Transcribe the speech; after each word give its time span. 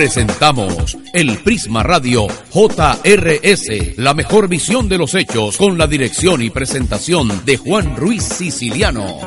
Presentamos 0.00 0.96
el 1.12 1.36
Prisma 1.40 1.82
Radio 1.82 2.26
JRS, 2.26 3.98
la 3.98 4.14
mejor 4.14 4.48
visión 4.48 4.88
de 4.88 4.96
los 4.96 5.14
hechos 5.14 5.58
con 5.58 5.76
la 5.76 5.86
dirección 5.86 6.40
y 6.40 6.48
presentación 6.48 7.44
de 7.44 7.58
Juan 7.58 7.96
Ruiz 7.96 8.24
Siciliano. 8.24 9.18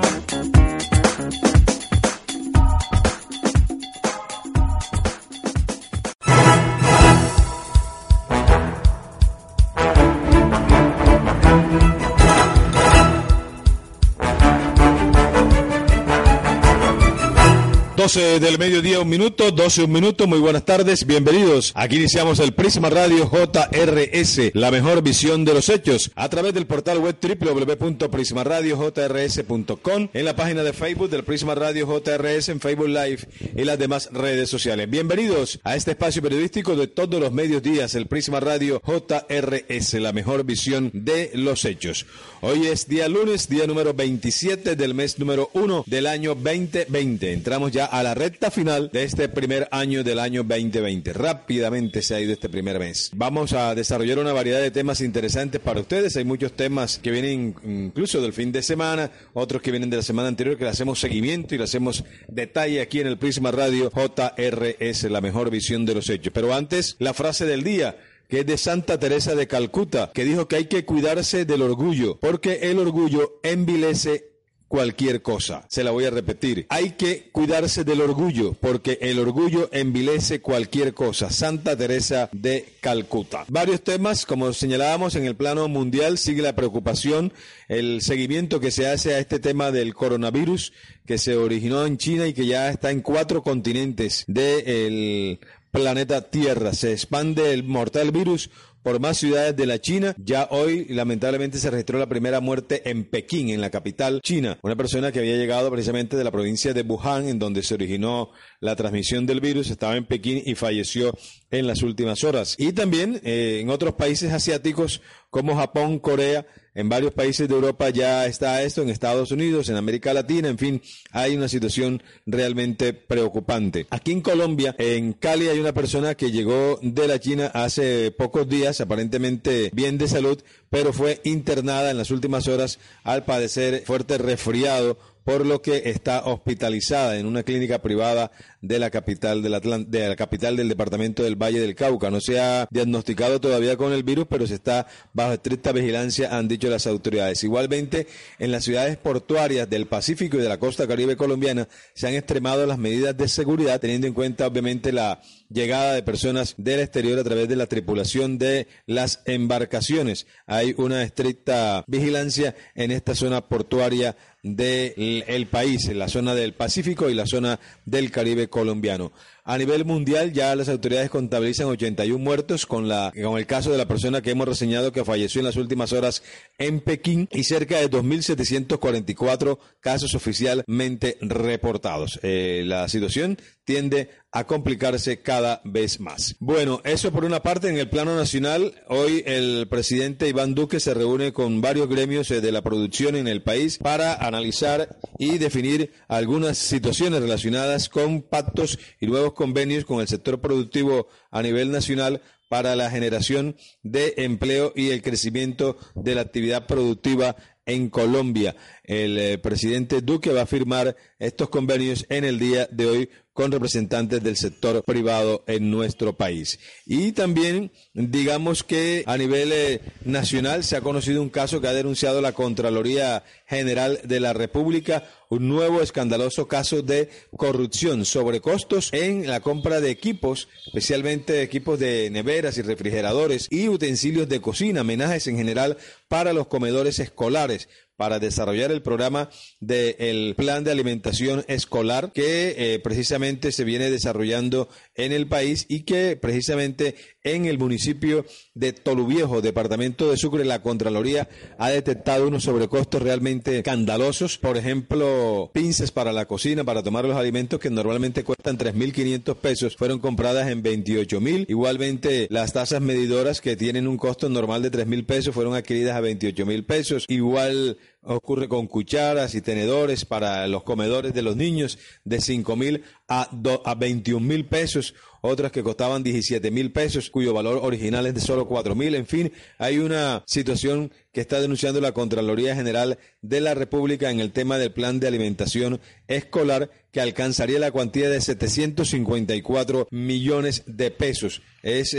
12 18.13 18.39
del 18.41 18.59
mediodía, 18.59 18.99
un 18.99 19.09
minuto, 19.09 19.49
12 19.49 19.85
un 19.85 19.91
minuto, 19.91 20.27
muy 20.27 20.37
buenas 20.37 20.65
tardes, 20.65 21.07
bienvenidos. 21.07 21.71
Aquí 21.73 21.95
iniciamos 21.95 22.37
el 22.37 22.53
Prisma 22.53 22.91
Radio 22.91 23.27
JRS, 23.27 24.51
la 24.53 24.69
mejor 24.69 25.01
visión 25.01 25.43
de 25.45 25.55
los 25.55 25.67
hechos, 25.67 26.11
a 26.13 26.29
través 26.29 26.53
del 26.53 26.67
portal 26.67 26.99
web 26.99 27.15
www.prismaradiojrs.com, 27.19 30.09
en 30.13 30.25
la 30.25 30.35
página 30.35 30.61
de 30.61 30.73
Facebook 30.73 31.09
del 31.09 31.23
Prisma 31.23 31.55
Radio 31.55 31.87
JRS, 31.87 32.49
en 32.49 32.59
Facebook 32.59 32.89
Live 32.89 33.21
y 33.55 33.63
las 33.63 33.79
demás 33.79 34.09
redes 34.11 34.47
sociales. 34.47 34.87
Bienvenidos 34.87 35.59
a 35.63 35.75
este 35.75 35.89
espacio 35.91 36.21
periodístico 36.21 36.75
de 36.75 36.85
todos 36.85 37.19
los 37.19 37.31
medios 37.31 37.63
días, 37.63 37.95
el 37.95 38.05
Prisma 38.05 38.39
Radio 38.39 38.79
JRS, 38.85 39.95
la 39.95 40.13
mejor 40.13 40.43
visión 40.43 40.91
de 40.93 41.31
los 41.33 41.65
hechos. 41.65 42.05
Hoy 42.41 42.67
es 42.67 42.87
día 42.87 43.07
lunes, 43.07 43.49
día 43.49 43.65
número 43.65 43.95
27 43.95 44.75
del 44.75 44.93
mes 44.93 45.17
número 45.17 45.49
1 45.53 45.85
del 45.87 46.05
año 46.05 46.35
2020. 46.35 47.33
Entramos 47.33 47.71
ya 47.71 47.85
a 47.85 48.02
la 48.03 48.13
recta 48.13 48.51
final 48.51 48.89
de 48.91 49.03
este 49.03 49.29
primer 49.29 49.69
año 49.71 50.03
del 50.03 50.19
año 50.19 50.43
2020. 50.43 51.13
Rápidamente 51.13 52.01
se 52.01 52.13
ha 52.13 52.19
ido 52.19 52.33
este 52.33 52.49
primer 52.49 52.77
mes. 52.77 53.09
Vamos 53.15 53.53
a 53.53 53.73
desarrollar 53.73 54.19
una 54.19 54.33
variedad 54.33 54.61
de 54.61 54.71
temas 54.71 54.99
interesantes 54.99 55.61
para 55.61 55.79
ustedes. 55.79 56.17
Hay 56.17 56.25
muchos 56.25 56.51
temas 56.51 56.99
que 56.99 57.11
vienen 57.11 57.55
incluso 57.63 58.21
del 58.21 58.33
fin 58.33 58.51
de 58.51 58.61
semana, 58.61 59.09
otros 59.33 59.61
que 59.61 59.71
vienen 59.71 59.89
de 59.89 59.97
la 59.97 60.03
semana 60.03 60.27
anterior 60.27 60.57
que 60.57 60.65
le 60.65 60.71
hacemos 60.71 60.99
seguimiento 60.99 61.55
y 61.55 61.57
le 61.57 61.63
hacemos 61.63 62.03
detalle 62.27 62.81
aquí 62.81 62.99
en 62.99 63.07
el 63.07 63.17
Prisma 63.17 63.51
Radio 63.51 63.89
JRS, 63.89 65.03
la 65.03 65.21
mejor 65.21 65.49
visión 65.49 65.85
de 65.85 65.95
los 65.95 66.09
hechos. 66.09 66.33
Pero 66.33 66.53
antes, 66.53 66.97
la 66.99 67.13
frase 67.13 67.45
del 67.45 67.63
día 67.63 67.95
que 68.27 68.39
es 68.39 68.45
de 68.45 68.57
Santa 68.57 68.99
Teresa 68.99 69.35
de 69.35 69.47
Calcuta, 69.47 70.11
que 70.13 70.25
dijo 70.25 70.47
que 70.47 70.55
hay 70.55 70.65
que 70.65 70.85
cuidarse 70.85 71.45
del 71.45 71.61
orgullo, 71.61 72.17
porque 72.19 72.59
el 72.63 72.79
orgullo 72.79 73.39
envilece 73.43 74.32
cualquier 74.73 75.21
cosa. 75.21 75.67
Se 75.69 75.83
la 75.83 75.91
voy 75.91 76.05
a 76.05 76.09
repetir. 76.09 76.65
Hay 76.69 76.93
que 76.93 77.29
cuidarse 77.31 77.83
del 77.83 78.01
orgullo, 78.01 78.53
porque 78.53 78.97
el 79.01 79.19
orgullo 79.19 79.69
envilece 79.71 80.41
cualquier 80.41 80.95
cosa. 80.95 81.29
Santa 81.29 81.77
Teresa 81.77 82.27
de 82.31 82.73
Calcuta. 82.81 83.45
Varios 83.49 83.83
temas, 83.83 84.25
como 84.25 84.51
señalábamos 84.51 85.15
en 85.15 85.25
el 85.25 85.35
plano 85.35 85.67
mundial, 85.67 86.17
sigue 86.17 86.41
la 86.41 86.55
preocupación, 86.55 87.33
el 87.67 88.01
seguimiento 88.01 88.59
que 88.59 88.71
se 88.71 88.87
hace 88.87 89.13
a 89.13 89.19
este 89.19 89.37
tema 89.37 89.69
del 89.69 89.93
coronavirus 89.93 90.73
que 91.05 91.19
se 91.19 91.37
originó 91.37 91.85
en 91.85 91.97
China 91.99 92.25
y 92.25 92.33
que 92.33 92.47
ya 92.47 92.69
está 92.69 92.89
en 92.89 93.01
cuatro 93.01 93.43
continentes 93.43 94.23
del 94.25 95.39
planeta 95.69 96.31
Tierra. 96.31 96.73
Se 96.73 96.93
expande 96.93 97.53
el 97.53 97.63
mortal 97.63 98.11
virus 98.11 98.49
por 98.83 98.99
más 98.99 99.17
ciudades 99.17 99.55
de 99.55 99.65
la 99.65 99.79
China. 99.79 100.13
Ya 100.17 100.47
hoy, 100.51 100.85
lamentablemente, 100.89 101.57
se 101.57 101.71
registró 101.71 101.97
la 101.97 102.07
primera 102.07 102.41
muerte 102.41 102.89
en 102.89 103.05
Pekín, 103.05 103.49
en 103.49 103.61
la 103.61 103.69
capital 103.69 104.21
china. 104.21 104.59
Una 104.61 104.75
persona 104.75 105.11
que 105.11 105.19
había 105.19 105.37
llegado 105.37 105.71
precisamente 105.71 106.17
de 106.17 106.23
la 106.23 106.31
provincia 106.31 106.73
de 106.73 106.81
Wuhan, 106.81 107.27
en 107.27 107.39
donde 107.39 107.63
se 107.63 107.73
originó 107.73 108.31
la 108.59 108.75
transmisión 108.75 109.25
del 109.25 109.39
virus, 109.39 109.71
estaba 109.71 109.95
en 109.95 110.05
Pekín 110.05 110.43
y 110.45 110.55
falleció 110.55 111.13
en 111.49 111.65
las 111.65 111.81
últimas 111.81 112.23
horas. 112.23 112.55
Y 112.59 112.73
también 112.73 113.21
eh, 113.23 113.59
en 113.61 113.69
otros 113.69 113.93
países 113.93 114.33
asiáticos 114.33 115.01
como 115.29 115.55
Japón, 115.55 115.99
Corea, 115.99 116.45
en 116.75 116.89
varios 116.89 117.13
países 117.13 117.47
de 117.47 117.55
Europa 117.55 117.89
ya 117.89 118.25
está 118.25 118.61
esto, 118.63 118.81
en 118.81 118.89
Estados 118.89 119.31
Unidos, 119.31 119.69
en 119.69 119.75
América 119.75 120.13
Latina, 120.13 120.49
en 120.49 120.57
fin, 120.57 120.81
hay 121.11 121.35
una 121.35 121.47
situación 121.47 122.01
realmente 122.25 122.93
preocupante. 122.93 123.87
Aquí 123.89 124.11
en 124.11 124.21
Colombia, 124.21 124.75
en 124.77 125.13
Cali, 125.13 125.47
hay 125.47 125.59
una 125.59 125.73
persona 125.73 126.15
que 126.15 126.31
llegó 126.31 126.79
de 126.81 127.07
la 127.07 127.19
China 127.19 127.51
hace 127.53 128.11
pocos 128.11 128.47
días, 128.47 128.81
aparentemente 128.81 129.69
bien 129.73 129.97
de 129.97 130.07
salud, 130.07 130.41
pero 130.69 130.93
fue 130.93 131.21
internada 131.23 131.91
en 131.91 131.97
las 131.97 132.11
últimas 132.11 132.47
horas 132.47 132.79
al 133.03 133.23
padecer 133.23 133.83
fuerte 133.85 134.17
resfriado 134.17 134.97
por 135.23 135.45
lo 135.45 135.61
que 135.61 135.83
está 135.85 136.25
hospitalizada 136.25 137.17
en 137.17 137.25
una 137.25 137.43
clínica 137.43 137.81
privada 137.81 138.31
de 138.61 138.79
la 138.79 138.89
capital 138.89 139.41
del 139.41 139.53
de 139.87 140.07
la 140.07 140.15
capital 140.15 140.55
del 140.55 140.69
departamento 140.69 141.23
del 141.23 141.35
Valle 141.35 141.59
del 141.59 141.75
Cauca. 141.75 142.09
No 142.09 142.21
se 142.21 142.39
ha 142.39 142.67
diagnosticado 142.71 143.39
todavía 143.39 143.77
con 143.77 143.93
el 143.93 144.03
virus, 144.03 144.25
pero 144.29 144.47
se 144.47 144.55
está 144.55 144.87
bajo 145.13 145.33
estricta 145.33 145.71
vigilancia, 145.71 146.35
han 146.35 146.47
dicho 146.47 146.69
las 146.69 146.87
autoridades. 146.87 147.43
Igualmente, 147.43 148.07
en 148.39 148.51
las 148.51 148.63
ciudades 148.63 148.97
portuarias 148.97 149.69
del 149.69 149.87
Pacífico 149.87 150.37
y 150.37 150.41
de 150.41 150.49
la 150.49 150.59
costa 150.59 150.87
caribe 150.87 151.17
colombiana 151.17 151.67
se 151.93 152.07
han 152.07 152.13
extremado 152.13 152.65
las 152.65 152.77
medidas 152.77 153.15
de 153.17 153.27
seguridad, 153.27 153.79
teniendo 153.79 154.07
en 154.07 154.13
cuenta 154.13 154.47
obviamente 154.47 154.91
la 154.91 155.21
llegada 155.53 155.93
de 155.93 156.03
personas 156.03 156.55
del 156.57 156.79
exterior 156.79 157.19
a 157.19 157.23
través 157.23 157.47
de 157.47 157.55
la 157.55 157.67
tripulación 157.67 158.37
de 158.37 158.67
las 158.85 159.21
embarcaciones. 159.25 160.25
Hay 160.47 160.73
una 160.77 161.03
estricta 161.03 161.83
vigilancia 161.87 162.55
en 162.75 162.91
esta 162.91 163.15
zona 163.15 163.41
portuaria 163.41 164.15
del 164.41 165.47
país, 165.49 165.87
en 165.87 165.99
la 165.99 166.09
zona 166.09 166.35
del 166.35 166.53
Pacífico 166.53 167.09
y 167.09 167.13
la 167.13 167.25
zona 167.25 167.59
del 167.85 168.11
Caribe 168.11 168.49
colombiano. 168.49 169.13
A 169.45 169.57
nivel 169.57 169.83
mundial 169.83 170.31
ya 170.31 170.55
las 170.55 170.69
autoridades 170.69 171.09
contabilizan 171.09 171.67
81 171.67 172.17
muertos 172.17 172.65
con, 172.65 172.87
la, 172.87 173.11
con 173.21 173.37
el 173.37 173.45
caso 173.45 173.71
de 173.71 173.77
la 173.77 173.87
persona 173.87 174.21
que 174.21 174.31
hemos 174.31 174.47
reseñado 174.47 174.93
que 174.93 175.03
falleció 175.03 175.39
en 175.39 175.45
las 175.45 175.57
últimas 175.57 175.91
horas 175.91 176.23
en 176.57 176.79
Pekín 176.79 177.27
y 177.29 177.43
cerca 177.43 177.77
de 177.77 177.89
2.744 177.89 179.59
casos 179.81 180.15
oficialmente 180.15 181.17
reportados. 181.19 182.21
Eh, 182.23 182.63
la 182.65 182.87
situación 182.87 183.37
tiende 183.65 184.09
a 184.31 184.45
complicarse 184.45 185.21
cada 185.21 185.61
vez 185.63 185.99
más. 185.99 186.35
Bueno, 186.39 186.81
eso 186.83 187.11
por 187.11 187.23
una 187.23 187.43
parte 187.43 187.69
en 187.69 187.77
el 187.77 187.89
plano 187.89 188.15
nacional. 188.15 188.73
Hoy 188.87 189.23
el 189.27 189.67
presidente 189.69 190.27
Iván 190.27 190.55
Duque 190.55 190.79
se 190.79 190.93
reúne 190.93 191.33
con 191.33 191.61
varios 191.61 191.87
gremios 191.87 192.31
eh, 192.31 192.41
de 192.41 192.51
la 192.51 192.63
producción 192.63 193.15
en 193.15 193.27
el 193.27 193.43
país 193.43 193.77
para 193.77 194.15
analizar 194.15 194.97
y 195.19 195.37
definir 195.37 195.91
algunas 196.07 196.57
situaciones 196.57 197.21
relacionadas 197.21 197.89
con 197.89 198.23
pactos 198.23 198.79
y 198.99 199.05
nuevos 199.05 199.32
convenios 199.33 199.85
con 199.85 199.99
el 199.99 200.07
sector 200.07 200.39
productivo 200.41 201.07
a 201.31 201.41
nivel 201.41 201.71
nacional 201.71 202.21
para 202.49 202.75
la 202.75 202.91
generación 202.91 203.55
de 203.81 204.13
empleo 204.17 204.73
y 204.75 204.91
el 204.91 205.01
crecimiento 205.01 205.77
de 205.95 206.15
la 206.15 206.21
actividad 206.21 206.67
productiva 206.67 207.35
en 207.65 207.89
Colombia. 207.89 208.55
El 208.83 209.17
eh, 209.17 209.37
presidente 209.37 210.01
Duque 210.01 210.31
va 210.31 210.43
a 210.43 210.45
firmar 210.45 210.95
estos 211.19 211.49
convenios 211.49 212.05
en 212.09 212.25
el 212.25 212.39
día 212.39 212.67
de 212.71 212.85
hoy 212.85 213.09
con 213.33 213.51
representantes 213.51 214.23
del 214.23 214.37
sector 214.37 214.83
privado 214.83 215.43
en 215.47 215.71
nuestro 215.71 216.13
país. 216.13 216.59
Y 216.85 217.11
también 217.11 217.71
digamos 217.93 218.63
que 218.63 219.03
a 219.07 219.17
nivel 219.17 219.51
eh, 219.51 219.81
nacional 220.05 220.63
se 220.63 220.77
ha 220.77 220.81
conocido 220.81 221.21
un 221.21 221.29
caso 221.29 221.59
que 221.59 221.67
ha 221.67 221.73
denunciado 221.73 222.21
la 222.21 222.33
Contraloría 222.33 223.23
General 223.47 223.99
de 224.03 224.19
la 224.19 224.33
República, 224.33 225.03
un 225.29 225.47
nuevo 225.47 225.81
escandaloso 225.81 226.47
caso 226.47 226.83
de 226.83 227.09
corrupción 227.35 228.05
sobre 228.05 228.39
costos 228.39 228.89
en 228.93 229.27
la 229.27 229.39
compra 229.39 229.81
de 229.81 229.89
equipos, 229.89 230.47
especialmente 230.67 231.41
equipos 231.41 231.79
de 231.79 232.09
neveras 232.11 232.57
y 232.57 232.61
refrigeradores 232.61 233.47
y 233.49 233.67
utensilios 233.67 234.29
de 234.29 234.41
cocina, 234.41 234.81
amenajes 234.81 235.25
en 235.27 235.37
general 235.37 235.77
para 236.07 236.33
los 236.33 236.47
comedores 236.47 236.99
escolares 236.99 237.67
para 237.95 238.19
desarrollar 238.19 238.71
el 238.71 238.81
programa 238.81 239.29
del 239.59 240.35
plan 240.35 240.63
de 240.63 240.71
alimentación 240.71 241.45
escolar 241.47 242.11
que 242.11 242.55
eh, 242.57 242.79
precisamente 242.79 243.51
se 243.51 243.63
viene 243.63 243.91
desarrollando 243.91 244.69
en 244.95 245.11
el 245.11 245.27
país 245.27 245.65
y 245.69 245.81
que 245.81 246.15
precisamente 246.15 246.95
en 247.23 247.45
el 247.45 247.57
municipio 247.57 248.25
de 248.53 248.73
Toluviejo, 248.73 249.41
departamento 249.41 250.09
de 250.09 250.17
Sucre, 250.17 250.45
la 250.45 250.61
Contraloría 250.61 251.29
ha 251.57 251.69
detectado 251.69 252.27
unos 252.27 252.43
sobrecostos 252.43 253.01
realmente 253.01 253.57
escandalosos. 253.57 254.37
Por 254.37 254.57
ejemplo, 254.57 255.49
pinzas 255.53 255.91
para 255.91 256.11
la 256.11 256.25
cocina, 256.25 256.63
para 256.63 256.83
tomar 256.83 257.05
los 257.05 257.17
alimentos 257.17 257.59
que 257.59 257.69
normalmente 257.69 258.23
cuestan 258.23 258.57
3.500 258.57 259.35
pesos, 259.35 259.75
fueron 259.75 259.99
compradas 259.99 260.49
en 260.49 260.63
28.000. 260.63 261.45
Igualmente, 261.47 262.27
las 262.29 262.53
tasas 262.53 262.81
medidoras 262.81 263.41
que 263.41 263.55
tienen 263.55 263.87
un 263.87 263.97
costo 263.97 264.27
normal 264.29 264.61
de 264.61 264.71
3.000 264.71 265.05
pesos 265.05 265.33
fueron 265.33 265.55
adquiridas 265.55 265.95
a 265.95 266.01
28.000 266.01 266.65
pesos. 266.65 267.05
Igual 267.07 267.77
ocurre 268.05 268.47
con 268.49 268.67
cucharas 268.67 269.33
y 269.35 269.41
tenedores 269.41 270.05
para 270.05 270.45
los 270.47 270.63
comedores 270.63 271.13
de 271.13 271.21
los 271.21 271.35
niños 271.35 271.79
de 272.03 272.19
5 272.19 272.55
mil 272.55 272.83
a, 273.07 273.29
a 273.63 273.75
21 273.75 274.25
mil 274.25 274.45
pesos 274.45 274.93
otras 275.25 275.53
que 275.53 275.63
costaban 275.63 276.03
17 276.03 276.51
mil 276.51 276.71
pesos, 276.71 277.09
cuyo 277.09 277.33
valor 277.33 277.59
original 277.63 278.05
es 278.05 278.13
de 278.13 278.19
solo 278.19 278.45
4 278.45 278.75
mil. 278.75 278.93
En 278.93 279.05
fin, 279.05 279.31
hay 279.57 279.79
una 279.79 280.21
situación 280.27 280.91
que 281.13 281.21
está 281.21 281.39
denunciando 281.39 281.79
la 281.79 281.93
Contraloría 281.93 282.55
General 282.55 282.97
de 283.21 283.39
la 283.39 283.53
República 283.53 284.09
en 284.09 284.19
el 284.19 284.31
tema 284.31 284.57
del 284.57 284.73
plan 284.73 284.99
de 284.99 285.07
alimentación 285.07 285.79
escolar 286.07 286.71
que 286.91 287.01
alcanzaría 287.01 287.57
la 287.59 287.71
cuantía 287.71 288.09
de 288.09 288.21
754 288.21 289.87
millones 289.89 290.63
de 290.67 290.91
pesos. 290.91 291.41
Es 291.63 291.95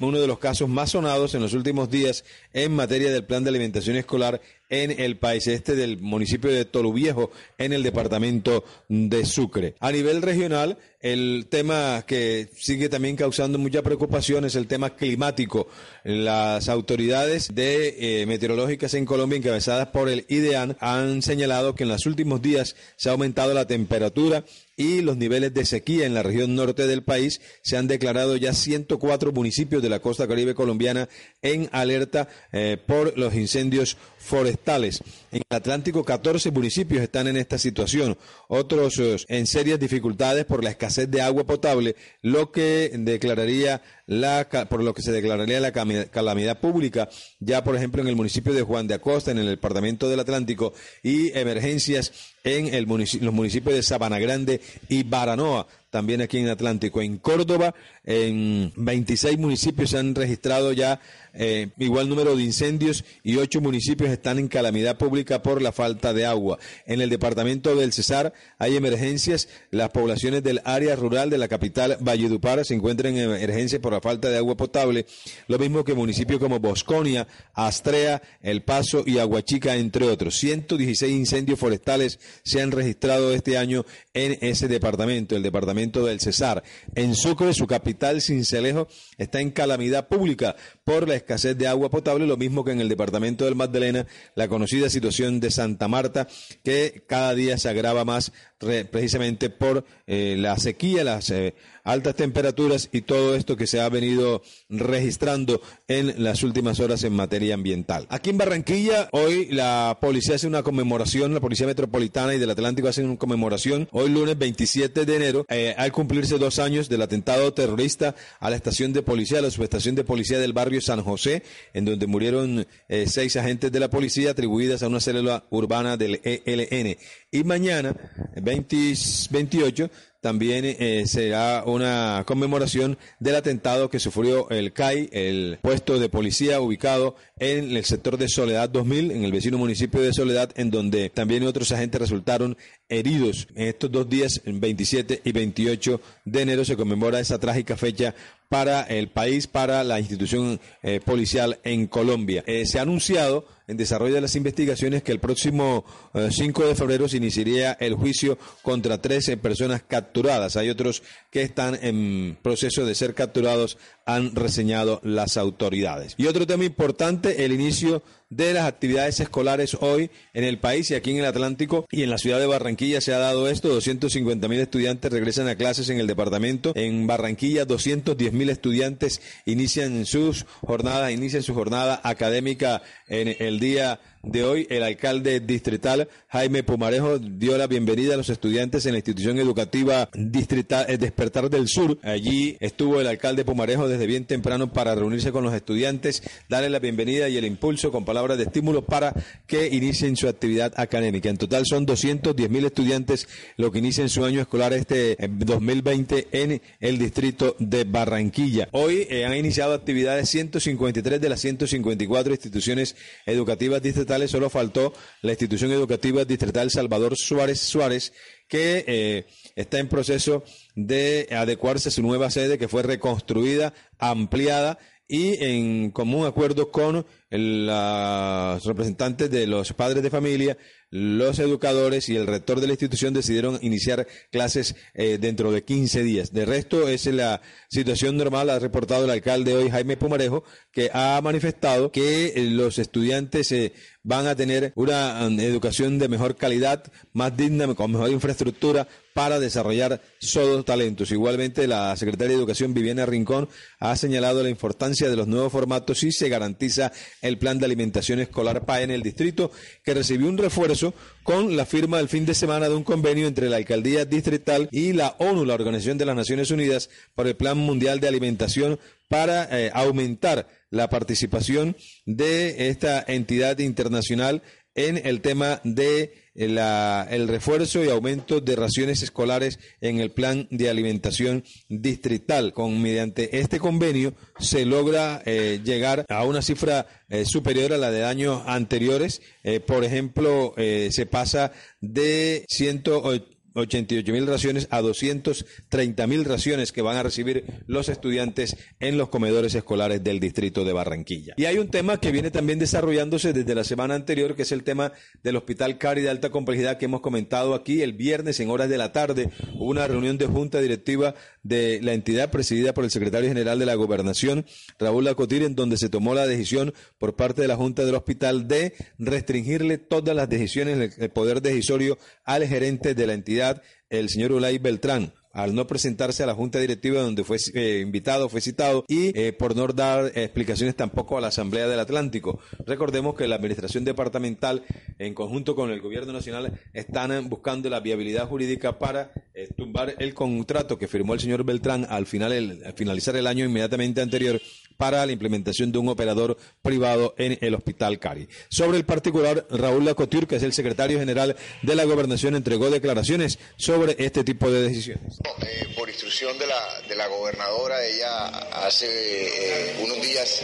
uno 0.00 0.20
de 0.20 0.26
los 0.26 0.38
casos 0.38 0.68
más 0.68 0.90
sonados 0.90 1.34
en 1.34 1.42
los 1.42 1.54
últimos 1.54 1.90
días 1.90 2.24
en 2.52 2.72
materia 2.72 3.10
del 3.10 3.24
plan 3.24 3.42
de 3.42 3.50
alimentación 3.50 3.96
escolar 3.96 4.40
en 4.68 4.92
el 5.00 5.16
país 5.16 5.46
este 5.46 5.74
del 5.74 5.98
municipio 5.98 6.50
de 6.50 6.64
Toluviejo 6.64 7.30
en 7.58 7.72
el 7.72 7.82
departamento 7.82 8.64
de 8.88 9.24
Sucre. 9.24 9.74
A 9.80 9.90
nivel 9.90 10.22
regional, 10.22 10.78
el 11.00 11.46
tema 11.48 12.04
que 12.06 12.48
sigue 12.56 12.88
también 12.88 13.16
causando 13.16 13.58
mucha 13.58 13.82
preocupación 13.82 14.44
es 14.44 14.54
el 14.54 14.66
tema 14.66 14.96
climático. 14.96 15.68
Las 16.04 16.68
autoridades 16.68 17.54
de 17.54 18.22
eh, 18.22 18.26
meteorológicas 18.56 18.94
en 18.94 19.04
Colombia, 19.04 19.36
encabezadas 19.36 19.88
por 19.88 20.08
el 20.08 20.24
IDEAN, 20.28 20.78
han 20.80 21.20
señalado 21.20 21.74
que 21.74 21.82
en 21.82 21.90
los 21.90 22.06
últimos 22.06 22.40
días 22.40 22.74
se 22.96 23.08
ha 23.08 23.12
aumentado 23.12 23.52
la 23.52 23.66
temperatura 23.66 24.44
y 24.76 25.00
los 25.00 25.16
niveles 25.16 25.54
de 25.54 25.64
sequía 25.64 26.06
en 26.06 26.14
la 26.14 26.22
región 26.22 26.54
norte 26.54 26.86
del 26.86 27.02
país. 27.02 27.40
Se 27.62 27.76
han 27.76 27.86
declarado 27.86 28.36
ya 28.36 28.52
104 28.52 29.32
municipios 29.32 29.82
de 29.82 29.88
la 29.88 30.00
costa 30.00 30.28
caribe 30.28 30.54
colombiana 30.54 31.08
en 31.42 31.68
alerta 31.72 32.28
eh, 32.52 32.76
por 32.84 33.16
los 33.18 33.34
incendios 33.34 33.96
forestales. 34.18 35.02
En 35.30 35.42
el 35.48 35.56
Atlántico, 35.56 36.04
14 36.04 36.50
municipios 36.50 37.02
están 37.02 37.28
en 37.28 37.36
esta 37.36 37.58
situación, 37.58 38.18
otros 38.48 38.98
eh, 38.98 39.16
en 39.28 39.46
serias 39.46 39.78
dificultades 39.78 40.44
por 40.44 40.62
la 40.62 40.70
escasez 40.70 41.10
de 41.10 41.22
agua 41.22 41.44
potable, 41.44 41.96
lo 42.22 42.50
que 42.50 42.90
declararía 42.94 43.82
la, 44.06 44.48
por 44.68 44.82
lo 44.82 44.94
que 44.94 45.02
se 45.02 45.12
declararía 45.12 45.60
la 45.60 45.72
calamidad 45.72 46.60
pública, 46.60 47.08
ya 47.40 47.64
por 47.64 47.76
ejemplo 47.76 48.02
en 48.02 48.08
el 48.08 48.16
municipio 48.16 48.52
de 48.52 48.62
Juan 48.62 48.86
de 48.86 48.94
Acosta, 48.94 49.30
en 49.30 49.38
el 49.38 49.46
departamento 49.46 50.08
del 50.08 50.20
Atlántico, 50.20 50.72
y 51.02 51.36
emergencias 51.36 52.35
en 52.46 52.72
el 52.72 52.86
los 52.86 53.34
municipios 53.34 53.74
de 53.74 53.82
Sabana 53.82 54.20
Grande 54.20 54.60
y 54.88 55.02
Baranoa 55.02 55.66
también 55.90 56.22
aquí 56.22 56.38
en 56.38 56.48
Atlántico. 56.48 57.02
En 57.02 57.18
Córdoba, 57.18 57.74
en 58.06 58.72
26 58.76 59.36
municipios 59.38 59.90
se 59.90 59.98
han 59.98 60.14
registrado 60.14 60.72
ya 60.72 61.00
eh, 61.38 61.68
igual 61.76 62.08
número 62.08 62.34
de 62.34 62.42
incendios 62.42 63.04
y 63.22 63.36
ocho 63.36 63.60
municipios 63.60 64.08
están 64.08 64.38
en 64.38 64.48
calamidad 64.48 64.96
pública 64.96 65.42
por 65.42 65.60
la 65.60 65.70
falta 65.70 66.14
de 66.14 66.24
agua. 66.24 66.58
En 66.86 67.02
el 67.02 67.10
departamento 67.10 67.74
del 67.76 67.92
Cesar 67.92 68.32
hay 68.58 68.76
emergencias. 68.76 69.48
Las 69.70 69.90
poblaciones 69.90 70.42
del 70.42 70.62
área 70.64 70.96
rural 70.96 71.28
de 71.28 71.36
la 71.36 71.48
capital 71.48 71.98
Valledupar 72.00 72.64
se 72.64 72.74
encuentran 72.74 73.16
en 73.18 73.30
emergencia 73.30 73.80
por 73.80 73.92
la 73.92 74.00
falta 74.00 74.30
de 74.30 74.38
agua 74.38 74.56
potable. 74.56 75.04
Lo 75.46 75.58
mismo 75.58 75.84
que 75.84 75.92
municipios 75.92 76.40
como 76.40 76.58
Bosconia, 76.58 77.28
Astrea, 77.52 78.22
El 78.40 78.62
Paso 78.62 79.02
y 79.04 79.18
Aguachica, 79.18 79.76
entre 79.76 80.06
otros. 80.06 80.38
116 80.38 81.12
incendios 81.12 81.58
forestales 81.58 82.18
se 82.44 82.62
han 82.62 82.70
registrado 82.70 83.34
este 83.34 83.58
año 83.58 83.84
en 84.14 84.38
ese 84.40 84.68
departamento, 84.68 85.36
el 85.36 85.42
departamento 85.42 86.06
del 86.06 86.20
Cesar. 86.20 86.62
En 86.94 87.14
Sucre, 87.14 87.52
su 87.52 87.66
capital, 87.66 87.95
Cincelejo, 88.20 88.88
está 89.18 89.40
en 89.40 89.50
calamidad 89.50 90.08
pública 90.08 90.56
por 90.84 91.08
la 91.08 91.16
escasez 91.16 91.56
de 91.58 91.66
agua 91.66 91.90
potable, 91.90 92.26
lo 92.26 92.36
mismo 92.36 92.64
que 92.64 92.72
en 92.72 92.80
el 92.80 92.88
departamento 92.88 93.44
del 93.44 93.56
Magdalena, 93.56 94.06
la 94.34 94.48
conocida 94.48 94.88
situación 94.90 95.40
de 95.40 95.50
Santa 95.50 95.88
Marta, 95.88 96.28
que 96.62 97.04
cada 97.06 97.34
día 97.34 97.58
se 97.58 97.68
agrava 97.68 98.04
más 98.04 98.32
precisamente 98.58 99.50
por 99.50 99.84
eh, 100.06 100.36
la 100.38 100.56
sequía, 100.58 101.04
las 101.04 101.30
eh, 101.30 101.54
altas 101.86 102.16
temperaturas 102.16 102.88
y 102.92 103.02
todo 103.02 103.36
esto 103.36 103.56
que 103.56 103.66
se 103.66 103.80
ha 103.80 103.88
venido 103.88 104.42
registrando 104.68 105.62
en 105.88 106.22
las 106.22 106.42
últimas 106.42 106.80
horas 106.80 107.04
en 107.04 107.14
materia 107.14 107.54
ambiental. 107.54 108.06
Aquí 108.10 108.30
en 108.30 108.38
Barranquilla, 108.38 109.08
hoy 109.12 109.46
la 109.50 109.96
policía 110.00 110.34
hace 110.34 110.48
una 110.48 110.62
conmemoración, 110.62 111.32
la 111.32 111.40
Policía 111.40 111.66
Metropolitana 111.66 112.34
y 112.34 112.38
del 112.38 112.50
Atlántico 112.50 112.88
hacen 112.88 113.06
una 113.06 113.16
conmemoración, 113.16 113.88
hoy 113.92 114.10
lunes 114.10 114.36
27 114.36 115.06
de 115.06 115.16
enero, 115.16 115.46
eh, 115.48 115.74
al 115.78 115.92
cumplirse 115.92 116.38
dos 116.38 116.58
años 116.58 116.88
del 116.88 117.02
atentado 117.02 117.54
terrorista 117.54 118.16
a 118.40 118.50
la 118.50 118.56
estación 118.56 118.92
de 118.92 119.02
policía, 119.02 119.38
a 119.38 119.42
la 119.42 119.50
subestación 119.50 119.94
de 119.94 120.02
policía 120.02 120.40
del 120.40 120.52
barrio 120.52 120.80
San 120.80 121.02
José, 121.02 121.44
en 121.72 121.84
donde 121.84 122.08
murieron 122.08 122.66
eh, 122.88 123.06
seis 123.06 123.36
agentes 123.36 123.70
de 123.70 123.80
la 123.80 123.88
policía 123.88 124.32
atribuidas 124.32 124.82
a 124.82 124.88
una 124.88 125.00
célula 125.00 125.44
urbana 125.50 125.96
del 125.96 126.20
ELN. 126.24 126.96
Y 127.30 127.44
mañana, 127.44 127.94
28, 128.42 129.90
también 130.26 130.64
eh, 130.64 131.04
será 131.06 131.62
una 131.66 132.24
conmemoración 132.26 132.98
del 133.20 133.36
atentado 133.36 133.88
que 133.88 134.00
sufrió 134.00 134.50
el 134.50 134.72
CAI, 134.72 135.08
el 135.12 135.60
puesto 135.62 136.00
de 136.00 136.08
policía 136.08 136.60
ubicado 136.60 137.14
en 137.38 137.76
el 137.76 137.84
sector 137.84 138.16
de 138.18 138.28
Soledad 138.28 138.68
2000, 138.68 139.12
en 139.12 139.22
el 139.22 139.30
vecino 139.30 139.56
municipio 139.56 140.00
de 140.00 140.12
Soledad, 140.12 140.50
en 140.56 140.72
donde 140.72 141.10
también 141.10 141.44
otros 141.46 141.70
agentes 141.70 142.00
resultaron 142.00 142.56
heridos. 142.88 143.46
En 143.54 143.68
estos 143.68 143.92
dos 143.92 144.08
días, 144.08 144.42
el 144.44 144.58
27 144.58 145.20
y 145.22 145.30
28 145.30 146.00
de 146.24 146.42
enero, 146.42 146.64
se 146.64 146.76
conmemora 146.76 147.20
esa 147.20 147.38
trágica 147.38 147.76
fecha 147.76 148.12
para 148.48 148.82
el 148.82 149.06
país, 149.10 149.46
para 149.46 149.84
la 149.84 150.00
institución 150.00 150.58
eh, 150.82 150.98
policial 151.04 151.60
en 151.62 151.86
Colombia. 151.86 152.42
Eh, 152.48 152.66
se 152.66 152.80
ha 152.80 152.82
anunciado 152.82 153.46
en 153.66 153.76
desarrollo 153.76 154.14
de 154.14 154.20
las 154.20 154.36
investigaciones 154.36 155.02
que 155.02 155.12
el 155.12 155.20
próximo 155.20 155.84
5 156.14 156.64
eh, 156.64 156.68
de 156.68 156.74
febrero 156.74 157.08
se 157.08 157.16
iniciaría 157.16 157.72
el 157.72 157.94
juicio 157.94 158.38
contra 158.62 159.00
13 159.00 159.36
personas 159.36 159.82
capturadas. 159.82 160.56
Hay 160.56 160.70
otros 160.70 161.02
que 161.30 161.42
están 161.42 161.78
en 161.82 162.38
proceso 162.42 162.86
de 162.86 162.94
ser 162.94 163.14
capturados, 163.14 163.78
han 164.04 164.34
reseñado 164.34 165.00
las 165.02 165.36
autoridades. 165.36 166.14
Y 166.16 166.26
otro 166.26 166.46
tema 166.46 166.64
importante, 166.64 167.44
el 167.44 167.52
inicio 167.52 168.02
de 168.30 168.52
las 168.52 168.66
actividades 168.66 169.20
escolares 169.20 169.76
hoy 169.80 170.10
en 170.34 170.44
el 170.44 170.58
país 170.58 170.90
y 170.90 170.94
aquí 170.94 171.12
en 171.12 171.18
el 171.18 171.26
Atlántico 171.26 171.86
y 171.90 172.02
en 172.02 172.10
la 172.10 172.18
ciudad 172.18 172.40
de 172.40 172.46
Barranquilla 172.46 173.00
se 173.00 173.14
ha 173.14 173.18
dado 173.18 173.48
esto. 173.48 173.68
250 173.68 174.48
mil 174.48 174.60
estudiantes 174.60 175.12
regresan 175.12 175.48
a 175.48 175.56
clases 175.56 175.88
en 175.90 176.00
el 176.00 176.06
departamento. 176.06 176.72
En 176.74 177.06
Barranquilla, 177.06 177.64
210 177.64 178.32
mil 178.32 178.50
estudiantes 178.50 179.20
inician 179.44 180.06
sus 180.06 180.44
jornadas, 180.60 181.12
inician 181.12 181.42
su 181.42 181.54
jornada 181.54 182.00
académica 182.02 182.82
en 183.06 183.36
el 183.38 183.55
día 183.60 183.98
de 184.22 184.44
hoy, 184.44 184.66
el 184.70 184.82
alcalde 184.82 185.40
distrital 185.40 186.08
Jaime 186.28 186.62
Pumarejo 186.62 187.18
dio 187.18 187.56
la 187.56 187.66
bienvenida 187.66 188.14
a 188.14 188.16
los 188.16 188.28
estudiantes 188.28 188.84
en 188.86 188.92
la 188.92 188.98
institución 188.98 189.38
educativa 189.38 190.08
distrital 190.14 190.86
eh, 190.88 190.98
Despertar 190.98 191.48
del 191.48 191.68
Sur. 191.68 191.98
Allí 192.02 192.56
estuvo 192.60 193.00
el 193.00 193.06
alcalde 193.06 193.44
Pumarejo 193.44 193.88
desde 193.88 194.06
bien 194.06 194.24
temprano 194.24 194.72
para 194.72 194.94
reunirse 194.94 195.30
con 195.32 195.44
los 195.44 195.54
estudiantes, 195.54 196.22
darle 196.48 196.70
la 196.70 196.78
bienvenida 196.78 197.28
y 197.28 197.36
el 197.36 197.44
impulso 197.44 197.92
con 197.92 198.04
palabras 198.04 198.36
de 198.38 198.44
estímulo 198.44 198.84
para 198.84 199.14
que 199.46 199.68
inicien 199.68 200.16
su 200.16 200.28
actividad 200.28 200.72
académica. 200.76 201.28
En 201.28 201.38
total 201.38 201.64
son 201.64 201.86
210 201.86 202.50
mil 202.50 202.64
estudiantes 202.64 203.28
lo 203.56 203.70
que 203.70 203.78
inician 203.78 204.08
su 204.08 204.24
año 204.24 204.40
escolar 204.40 204.72
este 204.72 205.16
2020 205.28 206.18
eh, 206.18 206.26
en 206.32 206.62
el 206.80 206.98
distrito 206.98 207.54
de 207.58 207.84
Barranquilla. 207.84 208.68
Hoy 208.72 209.06
eh, 209.08 209.24
han 209.24 209.36
iniciado 209.36 209.74
actividades 209.74 210.28
153 210.30 211.20
de 211.20 211.28
las 211.28 211.40
154 211.40 212.32
instituciones 212.32 212.96
educativas 213.24 213.82
distritales 213.82 214.15
solo 214.28 214.50
faltó 214.50 214.92
la 215.22 215.32
institución 215.32 215.72
educativa 215.72 216.24
distrital 216.24 216.70
Salvador 216.70 217.16
Suárez 217.16 217.60
Suárez, 217.60 218.12
que 218.48 218.84
eh, 218.86 219.26
está 219.54 219.78
en 219.78 219.88
proceso 219.88 220.42
de 220.74 221.28
adecuarse 221.30 221.88
a 221.88 221.92
su 221.92 222.02
nueva 222.02 222.30
sede, 222.30 222.58
que 222.58 222.68
fue 222.68 222.82
reconstruida, 222.82 223.74
ampliada 223.98 224.78
y 225.08 225.44
en 225.44 225.90
común 225.90 226.26
acuerdo 226.26 226.70
con 226.70 227.06
los 227.38 228.64
representantes 228.64 229.30
de 229.30 229.46
los 229.46 229.72
padres 229.72 230.02
de 230.02 230.10
familia, 230.10 230.56
los 230.90 231.38
educadores 231.40 232.08
y 232.08 232.16
el 232.16 232.26
rector 232.26 232.60
de 232.60 232.68
la 232.68 232.74
institución 232.74 233.12
decidieron 233.12 233.58
iniciar 233.60 234.06
clases 234.30 234.76
eh, 234.94 235.18
dentro 235.20 235.50
de 235.50 235.64
15 235.64 236.02
días. 236.04 236.32
De 236.32 236.46
resto, 236.46 236.88
es 236.88 237.06
la 237.06 237.40
situación 237.68 238.16
normal, 238.16 238.50
ha 238.50 238.58
reportado 238.58 239.04
el 239.04 239.10
alcalde 239.10 239.54
hoy, 239.54 239.68
Jaime 239.68 239.96
Pumarejo, 239.96 240.44
que 240.72 240.90
ha 240.92 241.20
manifestado 241.22 241.90
que 241.90 242.28
eh, 242.28 242.50
los 242.50 242.78
estudiantes 242.78 243.50
eh, 243.50 243.72
van 244.06 244.28
a 244.28 244.36
tener 244.36 244.72
una 244.76 245.26
um, 245.26 245.40
educación 245.40 245.98
de 245.98 246.08
mejor 246.08 246.36
calidad, 246.36 246.84
más 247.12 247.36
digna, 247.36 247.66
con 247.74 247.90
mejor 247.90 248.10
infraestructura 248.10 248.86
para 249.14 249.40
desarrollar 249.40 250.00
todos 250.32 250.64
talentos. 250.64 251.10
Igualmente, 251.10 251.66
la 251.66 251.96
secretaria 251.96 252.28
de 252.28 252.38
Educación, 252.38 252.72
Viviana 252.72 253.04
Rincón, 253.04 253.48
ha 253.80 253.96
señalado 253.96 254.44
la 254.44 254.50
importancia 254.50 255.10
de 255.10 255.16
los 255.16 255.26
nuevos 255.26 255.50
formatos 255.50 256.04
y 256.04 256.12
se 256.12 256.28
garantiza 256.28 256.92
el 257.26 257.38
plan 257.38 257.58
de 257.58 257.66
alimentación 257.66 258.20
escolar 258.20 258.64
PAE 258.64 258.84
en 258.84 258.90
el 258.90 259.02
distrito, 259.02 259.50
que 259.84 259.94
recibió 259.94 260.28
un 260.28 260.38
refuerzo 260.38 260.94
con 261.22 261.56
la 261.56 261.66
firma 261.66 262.00
el 262.00 262.08
fin 262.08 262.26
de 262.26 262.34
semana 262.34 262.68
de 262.68 262.74
un 262.74 262.84
convenio 262.84 263.26
entre 263.26 263.48
la 263.48 263.56
alcaldía 263.56 264.04
distrital 264.04 264.68
y 264.72 264.92
la 264.92 265.16
ONU, 265.18 265.44
la 265.44 265.54
Organización 265.54 265.98
de 265.98 266.06
las 266.06 266.16
Naciones 266.16 266.50
Unidas, 266.50 266.90
por 267.14 267.26
el 267.26 267.36
Plan 267.36 267.58
Mundial 267.58 268.00
de 268.00 268.08
Alimentación 268.08 268.78
para 269.08 269.48
eh, 269.50 269.70
aumentar 269.72 270.48
la 270.70 270.88
participación 270.88 271.76
de 272.04 272.68
esta 272.68 273.04
entidad 273.06 273.58
internacional 273.58 274.42
en 274.76 275.00
el 275.04 275.20
tema 275.22 275.60
de 275.64 276.26
el 276.36 277.28
refuerzo 277.28 277.82
y 277.82 277.88
aumento 277.88 278.40
de 278.40 278.56
raciones 278.56 279.02
escolares 279.02 279.58
en 279.80 280.00
el 280.00 280.10
plan 280.10 280.46
de 280.50 280.68
alimentación 280.68 281.44
distrital. 281.68 282.52
Con 282.52 282.80
mediante 282.82 283.38
este 283.38 283.58
convenio 283.58 284.14
se 284.38 284.66
logra 284.66 285.22
eh, 285.24 285.60
llegar 285.64 286.04
a 286.08 286.24
una 286.24 286.42
cifra 286.42 286.86
eh, 287.08 287.24
superior 287.24 287.72
a 287.72 287.78
la 287.78 287.90
de 287.90 288.04
años 288.04 288.42
anteriores. 288.46 289.22
Eh, 289.44 289.60
por 289.60 289.84
ejemplo, 289.84 290.54
se 290.56 291.06
pasa 291.06 291.52
de 291.80 292.44
180 292.48 293.35
88 293.56 294.12
mil 294.12 294.26
raciones 294.26 294.68
a 294.70 294.80
230 294.80 296.06
mil 296.06 296.24
raciones 296.24 296.72
que 296.72 296.82
van 296.82 296.96
a 296.96 297.02
recibir 297.02 297.44
los 297.66 297.88
estudiantes 297.88 298.56
en 298.80 298.98
los 298.98 299.08
comedores 299.08 299.54
escolares 299.54 300.04
del 300.04 300.20
distrito 300.20 300.64
de 300.64 300.72
Barranquilla. 300.72 301.34
Y 301.36 301.46
hay 301.46 301.58
un 301.58 301.68
tema 301.68 301.98
que 301.98 302.12
viene 302.12 302.30
también 302.30 302.58
desarrollándose 302.58 303.32
desde 303.32 303.54
la 303.54 303.64
semana 303.64 303.94
anterior, 303.94 304.36
que 304.36 304.42
es 304.42 304.52
el 304.52 304.62
tema 304.62 304.92
del 305.22 305.36
Hospital 305.36 305.78
Cari 305.78 306.02
de 306.02 306.10
alta 306.10 306.30
complejidad 306.30 306.78
que 306.78 306.84
hemos 306.84 307.00
comentado 307.00 307.54
aquí. 307.54 307.82
El 307.82 307.94
viernes 307.94 308.40
en 308.40 308.50
horas 308.50 308.68
de 308.68 308.78
la 308.78 308.92
tarde 308.92 309.30
hubo 309.54 309.70
una 309.70 309.86
reunión 309.86 310.18
de 310.18 310.26
junta 310.26 310.60
directiva 310.60 311.14
de 311.48 311.80
la 311.82 311.92
entidad 311.92 312.30
presidida 312.30 312.74
por 312.74 312.84
el 312.84 312.90
secretario 312.90 313.28
general 313.28 313.58
de 313.58 313.66
la 313.66 313.74
Gobernación, 313.74 314.46
Raúl 314.78 315.04
Lacotir, 315.04 315.42
en 315.42 315.54
donde 315.54 315.76
se 315.76 315.88
tomó 315.88 316.14
la 316.14 316.26
decisión 316.26 316.74
por 316.98 317.16
parte 317.16 317.42
de 317.42 317.48
la 317.48 317.56
Junta 317.56 317.84
del 317.84 317.94
Hospital 317.94 318.48
de 318.48 318.74
restringirle 318.98 319.78
todas 319.78 320.16
las 320.16 320.28
decisiones, 320.28 320.98
el 320.98 321.10
poder 321.10 321.42
decisorio 321.42 321.98
al 322.24 322.46
gerente 322.46 322.94
de 322.94 323.06
la 323.06 323.14
entidad 323.14 323.62
el 323.90 324.08
señor 324.08 324.32
Ulay 324.32 324.58
Beltrán 324.58 325.12
al 325.36 325.54
no 325.54 325.66
presentarse 325.66 326.22
a 326.22 326.26
la 326.26 326.34
junta 326.34 326.58
directiva 326.58 327.02
donde 327.02 327.22
fue 327.22 327.36
eh, 327.54 327.80
invitado, 327.82 328.30
fue 328.30 328.40
citado 328.40 328.86
y 328.88 329.16
eh, 329.18 329.34
por 329.34 329.54
no 329.54 329.66
dar 329.66 330.06
explicaciones 330.14 330.74
tampoco 330.76 331.18
a 331.18 331.20
la 331.20 331.28
Asamblea 331.28 331.68
del 331.68 331.78
Atlántico. 331.78 332.40
Recordemos 332.64 333.14
que 333.14 333.28
la 333.28 333.36
Administración 333.36 333.84
Departamental, 333.84 334.64
en 334.98 335.12
conjunto 335.12 335.54
con 335.54 335.70
el 335.70 335.82
Gobierno 335.82 336.14
Nacional, 336.14 336.58
están 336.72 337.28
buscando 337.28 337.68
la 337.68 337.80
viabilidad 337.80 338.26
jurídica 338.26 338.78
para 338.78 339.12
eh, 339.34 339.48
tumbar 339.54 339.94
el 339.98 340.14
contrato 340.14 340.78
que 340.78 340.88
firmó 340.88 341.12
el 341.12 341.20
señor 341.20 341.44
Beltrán 341.44 341.86
al, 341.90 342.06
final, 342.06 342.32
al 342.64 342.72
finalizar 342.72 343.14
el 343.16 343.26
año 343.26 343.44
inmediatamente 343.44 344.00
anterior 344.00 344.40
para 344.76 345.04
la 345.06 345.12
implementación 345.12 345.72
de 345.72 345.78
un 345.78 345.88
operador 345.88 346.36
privado 346.62 347.14
en 347.18 347.38
el 347.40 347.54
Hospital 347.54 347.98
Cari. 347.98 348.28
Sobre 348.48 348.78
el 348.78 348.84
particular, 348.84 349.46
Raúl 349.50 349.84
Lacotur, 349.84 350.26
que 350.26 350.36
es 350.36 350.42
el 350.42 350.52
secretario 350.52 350.98
general 350.98 351.36
de 351.62 351.74
la 351.74 351.84
Gobernación, 351.84 352.36
entregó 352.36 352.70
declaraciones 352.70 353.38
sobre 353.56 353.96
este 353.98 354.24
tipo 354.24 354.50
de 354.50 354.62
decisiones. 354.62 355.18
Eh, 355.42 355.74
por 355.76 355.88
instrucción 355.88 356.38
de 356.38 356.46
la, 356.46 356.80
de 356.88 356.96
la 356.96 357.06
gobernadora, 357.08 357.84
ella 357.84 358.26
hace 358.66 358.86
eh, 358.88 359.76
unos 359.82 360.00
días 360.00 360.42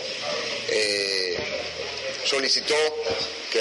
eh, 0.71 1.37
solicitó 2.25 2.75
que 3.53 3.61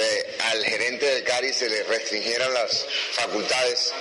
al 0.50 0.64
gerente 0.64 1.06
del 1.06 1.24
CARI 1.24 1.52
se 1.52 1.68
le 1.68 1.82
restringieran 1.84 2.52
las 2.54 2.86
facultades 3.12 3.92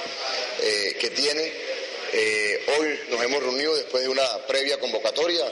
que 1.00 1.10
tiene. 1.10 1.51
Hoy 2.13 3.00
nos 3.10 3.24
hemos 3.24 3.41
reunido 3.41 3.75
después 3.75 4.03
de 4.03 4.10
una 4.10 4.48
previa 4.48 4.77
convocatoria 4.80 5.46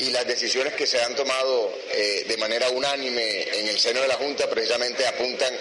y 0.00 0.10
las 0.10 0.26
decisiones 0.26 0.74
que 0.74 0.86
se 0.86 1.00
han 1.00 1.14
tomado 1.14 1.72
eh, 1.92 2.24
de 2.26 2.36
manera 2.36 2.68
unánime 2.70 3.42
en 3.58 3.68
el 3.68 3.78
seno 3.78 4.00
de 4.00 4.08
la 4.08 4.16
Junta 4.16 4.48
precisamente 4.50 5.06
apuntan 5.06 5.54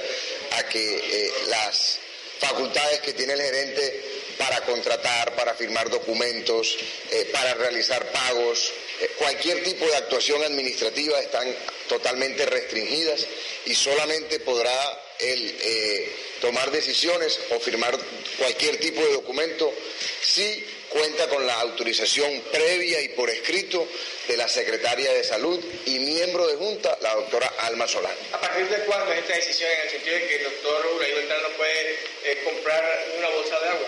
a 0.52 0.64
que 0.64 0.96
eh, 0.96 1.32
las 1.48 2.00
facultades 2.40 3.00
que 3.02 3.14
tiene 3.14 3.34
el 3.34 3.42
gerente 3.42 4.02
para 4.38 4.62
contratar, 4.62 5.36
para 5.36 5.54
firmar 5.54 5.90
documentos, 5.90 6.78
eh, 7.12 7.30
para 7.32 7.54
realizar 7.54 8.12
pagos, 8.12 8.74
cualquier 9.18 9.64
tipo 9.64 9.86
de 9.86 9.96
actuación 9.96 10.44
administrativa 10.44 11.20
están 11.20 11.48
totalmente 11.88 12.46
restringidas 12.46 13.26
y 13.66 13.76
solamente 13.76 14.40
podrá 14.40 15.03
él 15.20 16.12
tomar 16.42 16.72
decisiones 16.72 17.40
o 17.52 17.60
firmar 17.60 17.98
cualquier 18.38 18.78
tipo 18.78 19.02
de 19.02 19.14
documento 19.14 19.74
si 20.22 20.66
cuenta 20.90 21.28
con 21.28 21.46
la 21.46 21.60
autorización 21.62 22.42
previa 22.52 23.02
y 23.02 23.10
por 23.10 23.30
escrito 23.30 23.88
de 24.28 24.38
la 24.38 24.48
secretaria 24.48 25.12
de 25.14 25.24
Salud 25.24 25.60
y 25.86 26.00
miembro 26.00 26.48
de 26.48 26.56
Junta, 26.56 26.98
la 27.02 27.16
doctora 27.16 27.52
Alma 27.60 27.88
Solán. 27.88 28.16
¿A 28.32 28.40
partir 28.40 28.68
de 28.70 28.78
cuándo 28.86 29.12
es 29.12 29.20
esta 29.20 29.36
decisión 29.36 29.72
en 29.72 29.80
el 29.82 29.90
sentido 29.90 30.16
de 30.16 30.28
que 30.28 30.36
el 30.36 30.44
doctor 30.44 30.86
Uraí 30.96 31.12
no 31.14 31.58
puede 31.58 31.92
eh, 32.26 32.42
comprar 32.44 33.06
una 33.18 33.30
bolsa 33.30 33.60
de 33.60 33.70
agua? 33.70 33.88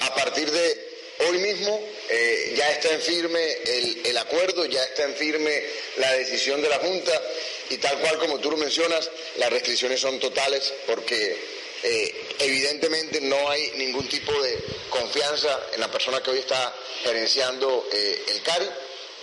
A 0.00 0.14
partir 0.14 0.50
de 0.50 0.94
hoy 1.26 1.38
mismo 1.38 1.88
eh, 2.08 2.54
ya 2.56 2.70
está 2.70 2.92
en 2.92 3.00
firme 3.00 3.56
el, 4.04 4.16
acuerdo, 4.16 4.64
ya 4.66 4.82
está 4.84 5.04
en 5.04 5.14
firme 5.14 5.62
la 5.96 6.12
decisión 6.14 6.62
de 6.62 6.68
la 6.68 6.78
Junta 6.78 7.22
y 7.70 7.76
tal 7.78 7.98
cual 7.98 8.18
como 8.18 8.38
tú 8.38 8.50
lo 8.50 8.56
mencionas, 8.56 9.10
las 9.36 9.50
restricciones 9.50 10.00
son 10.00 10.18
totales 10.18 10.72
porque 10.86 11.36
eh, 11.82 12.14
evidentemente 12.38 13.20
no 13.20 13.48
hay 13.50 13.72
ningún 13.76 14.08
tipo 14.08 14.32
de 14.32 14.58
confianza 14.90 15.60
en 15.74 15.80
la 15.80 15.90
persona 15.90 16.22
que 16.22 16.30
hoy 16.30 16.38
está 16.38 16.74
gerenciando 17.02 17.86
el 17.92 18.42
CARI 18.42 18.66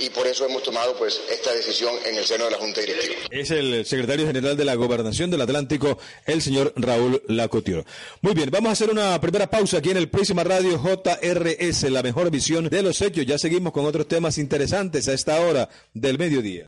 y 0.02 0.10
por 0.10 0.26
eso 0.26 0.46
hemos 0.46 0.64
tomado 0.64 0.96
pues 0.98 1.22
esta 1.30 1.54
decisión 1.54 1.94
en 2.06 2.16
el 2.16 2.26
seno 2.26 2.46
de 2.46 2.52
la 2.52 2.58
Junta 2.58 2.82
Directiva. 2.82 3.22
Es 3.30 3.52
el 3.52 3.86
secretario 3.86 4.26
general 4.26 4.58
de 4.58 4.66
la 4.66 4.76
Gobernación 4.76 5.30
del 5.30 5.42
Atlántico, 5.42 6.00
el 6.26 6.42
señor 6.42 6.74
Raúl 6.76 7.22
Lacotiero. 7.28 7.86
Muy 8.22 8.34
bien, 8.34 8.50
vamos 8.50 8.70
a 8.70 8.74
hacer 8.74 8.90
una 8.90 9.20
primera 9.22 9.48
pausa 9.48 9.78
aquí 9.78 9.92
en 9.92 9.98
el 9.98 10.10
Próxima 10.10 10.44
Radio 10.44 10.80
JRS, 10.80 11.84
la 11.92 12.02
mejor 12.02 12.32
visión 12.32 12.68
de 12.68 12.82
los 12.82 13.02
hechos. 13.02 13.26
Ya 13.26 13.38
seguimos 13.38 13.74
con 13.74 13.86
otros 13.86 14.08
temas 14.08 14.38
interesantes 14.38 15.08
a 15.08 15.14
esta 15.14 15.40
hora 15.42 15.70
del 15.94 16.18
mediodía. 16.18 16.66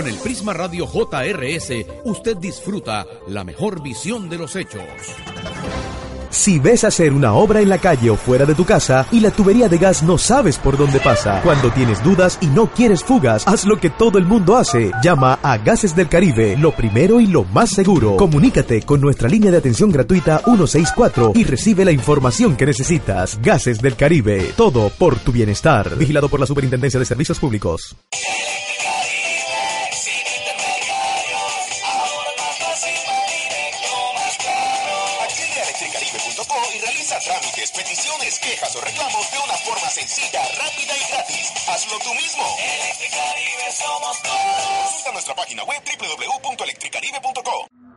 Con 0.00 0.08
el 0.08 0.16
Prisma 0.16 0.54
Radio 0.54 0.86
JRS, 0.86 1.84
usted 2.04 2.38
disfruta 2.38 3.06
la 3.28 3.44
mejor 3.44 3.82
visión 3.82 4.30
de 4.30 4.38
los 4.38 4.56
hechos. 4.56 4.80
Si 6.30 6.58
ves 6.58 6.84
hacer 6.84 7.12
una 7.12 7.34
obra 7.34 7.60
en 7.60 7.68
la 7.68 7.76
calle 7.76 8.08
o 8.08 8.16
fuera 8.16 8.46
de 8.46 8.54
tu 8.54 8.64
casa 8.64 9.06
y 9.12 9.20
la 9.20 9.30
tubería 9.30 9.68
de 9.68 9.76
gas 9.76 10.02
no 10.02 10.16
sabes 10.16 10.56
por 10.56 10.78
dónde 10.78 11.00
pasa, 11.00 11.42
cuando 11.42 11.70
tienes 11.70 12.02
dudas 12.02 12.38
y 12.40 12.46
no 12.46 12.72
quieres 12.72 13.04
fugas, 13.04 13.46
haz 13.46 13.66
lo 13.66 13.78
que 13.78 13.90
todo 13.90 14.16
el 14.16 14.24
mundo 14.24 14.56
hace. 14.56 14.90
Llama 15.02 15.38
a 15.42 15.58
Gases 15.58 15.94
del 15.94 16.08
Caribe, 16.08 16.56
lo 16.56 16.72
primero 16.72 17.20
y 17.20 17.26
lo 17.26 17.44
más 17.44 17.68
seguro. 17.68 18.16
Comunícate 18.16 18.80
con 18.80 19.02
nuestra 19.02 19.28
línea 19.28 19.50
de 19.50 19.58
atención 19.58 19.90
gratuita 19.90 20.38
164 20.38 21.32
y 21.34 21.44
recibe 21.44 21.84
la 21.84 21.92
información 21.92 22.56
que 22.56 22.64
necesitas. 22.64 23.38
Gases 23.42 23.82
del 23.82 23.96
Caribe, 23.96 24.54
todo 24.56 24.88
por 24.88 25.18
tu 25.18 25.30
bienestar. 25.30 25.94
Vigilado 25.98 26.30
por 26.30 26.40
la 26.40 26.46
Superintendencia 26.46 26.98
de 26.98 27.04
Servicios 27.04 27.38
Públicos. 27.38 27.94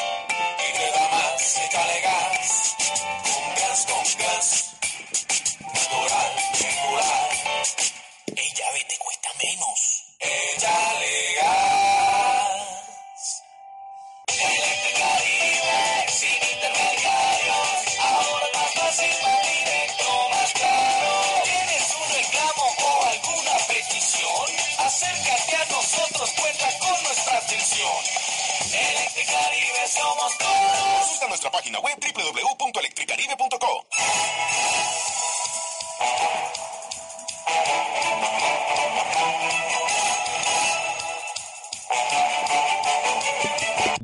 Página 31.56 31.80
web 31.80 31.98
www.electricaribe.com. 32.02 32.95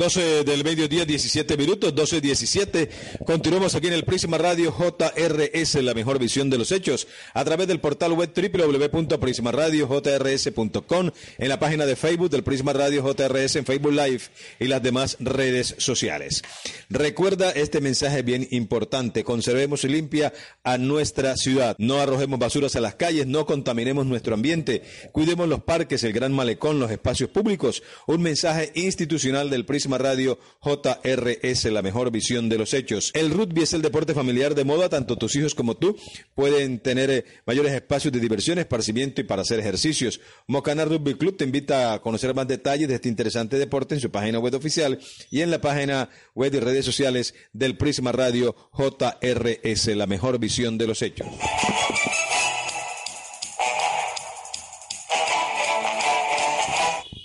12 0.01 0.43
del 0.45 0.63
mediodía, 0.63 1.05
17 1.05 1.57
minutos, 1.57 1.93
12, 1.93 2.21
17. 2.21 2.89
Continuamos 3.23 3.75
aquí 3.75 3.85
en 3.85 3.93
el 3.93 4.03
Prisma 4.03 4.39
Radio 4.39 4.75
JRS, 4.75 5.75
la 5.75 5.93
mejor 5.93 6.17
visión 6.17 6.49
de 6.49 6.57
los 6.57 6.71
hechos, 6.71 7.07
a 7.35 7.45
través 7.45 7.67
del 7.67 7.79
portal 7.79 8.13
web 8.13 8.31
www.prismaradiojrs.com, 8.35 11.11
en 11.37 11.49
la 11.49 11.59
página 11.59 11.85
de 11.85 11.95
Facebook 11.95 12.31
del 12.31 12.43
Prisma 12.43 12.73
Radio 12.73 13.03
JRS, 13.03 13.57
en 13.57 13.65
Facebook 13.67 13.91
Live 13.91 14.21
y 14.59 14.65
las 14.65 14.81
demás 14.81 15.17
redes 15.19 15.75
sociales. 15.77 16.41
Recuerda 16.89 17.51
este 17.51 17.79
mensaje 17.79 18.23
bien 18.23 18.47
importante, 18.49 19.23
conservemos 19.23 19.83
limpia 19.83 20.33
a 20.63 20.79
nuestra 20.79 21.37
ciudad, 21.37 21.75
no 21.77 21.99
arrojemos 21.99 22.39
basuras 22.39 22.75
a 22.75 22.81
las 22.81 22.95
calles, 22.95 23.27
no 23.27 23.45
contaminemos 23.45 24.07
nuestro 24.07 24.33
ambiente, 24.33 24.81
cuidemos 25.11 25.47
los 25.47 25.61
parques, 25.61 26.03
el 26.03 26.11
gran 26.11 26.33
malecón, 26.33 26.79
los 26.79 26.89
espacios 26.89 27.29
públicos, 27.29 27.83
un 28.07 28.23
mensaje 28.23 28.71
institucional 28.73 29.51
del 29.51 29.63
Prisma 29.63 29.90
Radio 29.97 30.39
JRS, 30.61 31.65
la 31.65 31.81
mejor 31.81 32.11
visión 32.11 32.49
de 32.49 32.57
los 32.57 32.73
hechos. 32.73 33.11
El 33.13 33.31
rugby 33.31 33.63
es 33.63 33.73
el 33.73 33.81
deporte 33.81 34.13
familiar 34.13 34.55
de 34.55 34.63
moda, 34.63 34.89
tanto 34.89 35.17
tus 35.17 35.35
hijos 35.35 35.55
como 35.55 35.75
tú 35.75 35.95
pueden 36.35 36.79
tener 36.79 37.09
eh, 37.09 37.25
mayores 37.45 37.73
espacios 37.73 38.11
de 38.11 38.19
diversión, 38.19 38.59
esparcimiento 38.59 39.21
y 39.21 39.23
para 39.23 39.41
hacer 39.41 39.59
ejercicios. 39.59 40.19
Mocana 40.47 40.85
Rugby 40.85 41.15
Club 41.15 41.37
te 41.37 41.45
invita 41.45 41.93
a 41.93 42.01
conocer 42.01 42.33
más 42.33 42.47
detalles 42.47 42.87
de 42.87 42.95
este 42.95 43.09
interesante 43.09 43.57
deporte 43.57 43.95
en 43.95 44.01
su 44.01 44.11
página 44.11 44.39
web 44.39 44.55
oficial 44.55 44.99
y 45.29 45.41
en 45.41 45.51
la 45.51 45.61
página 45.61 46.09
web 46.35 46.53
y 46.53 46.59
redes 46.59 46.85
sociales 46.85 47.33
del 47.53 47.77
Prisma 47.77 48.11
Radio 48.11 48.55
JRS, 48.73 49.87
la 49.95 50.07
mejor 50.07 50.39
visión 50.39 50.77
de 50.77 50.87
los 50.87 51.01
hechos. 51.01 51.27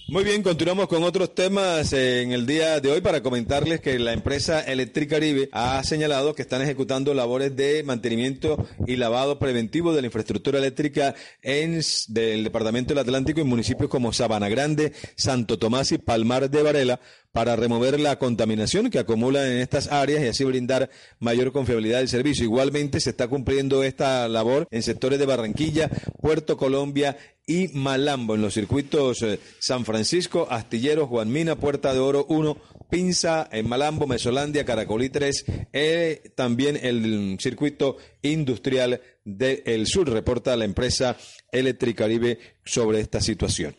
Muy 0.08 0.22
bien, 0.22 0.44
continuamos 0.44 0.86
con 0.86 1.02
otros 1.02 1.34
temas 1.34 1.92
en 1.92 2.30
el 2.30 2.46
día 2.46 2.78
de 2.78 2.92
hoy 2.92 3.00
para 3.00 3.25
comentarles 3.25 3.80
que 3.80 3.98
la 3.98 4.12
empresa 4.12 4.60
Electricaribe 4.60 5.48
ha 5.50 5.82
señalado 5.82 6.32
que 6.32 6.42
están 6.42 6.62
ejecutando 6.62 7.12
labores 7.12 7.56
de 7.56 7.82
mantenimiento 7.82 8.56
y 8.86 8.94
lavado 8.94 9.40
preventivo 9.40 9.92
de 9.92 10.02
la 10.02 10.06
infraestructura 10.06 10.60
eléctrica 10.60 11.16
en 11.42 11.80
del 12.06 12.44
Departamento 12.44 12.94
del 12.94 13.02
Atlántico 13.02 13.40
en 13.40 13.48
municipios 13.48 13.90
como 13.90 14.12
Sabana 14.12 14.48
Grande, 14.48 14.92
Santo 15.16 15.58
Tomás 15.58 15.90
y 15.90 15.98
Palmar 15.98 16.50
de 16.50 16.62
Varela 16.62 17.00
para 17.37 17.55
remover 17.55 18.00
la 18.00 18.19
contaminación 18.19 18.88
que 18.88 18.99
acumula 18.99 19.47
en 19.47 19.59
estas 19.59 19.93
áreas 19.93 20.25
y 20.25 20.28
así 20.28 20.43
brindar 20.43 20.88
mayor 21.21 21.52
confiabilidad 21.52 21.99
del 21.99 22.09
servicio. 22.09 22.45
Igualmente 22.45 22.99
se 22.99 23.11
está 23.11 23.28
cumpliendo 23.28 23.85
esta 23.85 24.26
labor 24.26 24.66
en 24.71 24.83
sectores 24.83 25.19
de 25.19 25.26
Barranquilla, 25.26 25.90
Puerto 26.23 26.57
Colombia 26.57 27.19
y 27.47 27.69
Malambo, 27.75 28.37
en 28.37 28.40
los 28.40 28.55
circuitos 28.55 29.21
eh, 29.21 29.38
San 29.59 29.85
Francisco, 29.85 30.49
Astillero, 30.50 31.07
Juan 31.09 31.31
Mina, 31.31 31.57
Puerta 31.57 31.93
de 31.93 32.00
Oro 32.00 32.25
1, 32.31 32.57
Pinza, 32.88 33.47
en 33.52 33.69
Malambo, 33.69 34.07
Mesolandia, 34.07 34.64
Caracolí 34.64 35.11
3, 35.11 35.45
eh, 35.75 36.33
también 36.35 36.78
el 36.83 37.37
circuito 37.38 37.99
industrial 38.23 39.02
del 39.25 39.87
sur, 39.87 40.09
reporta 40.09 40.57
la 40.57 40.64
empresa 40.64 41.19
Electricaribe 41.52 42.38
sobre 42.64 43.00
esta 43.00 43.21
situación. 43.21 43.76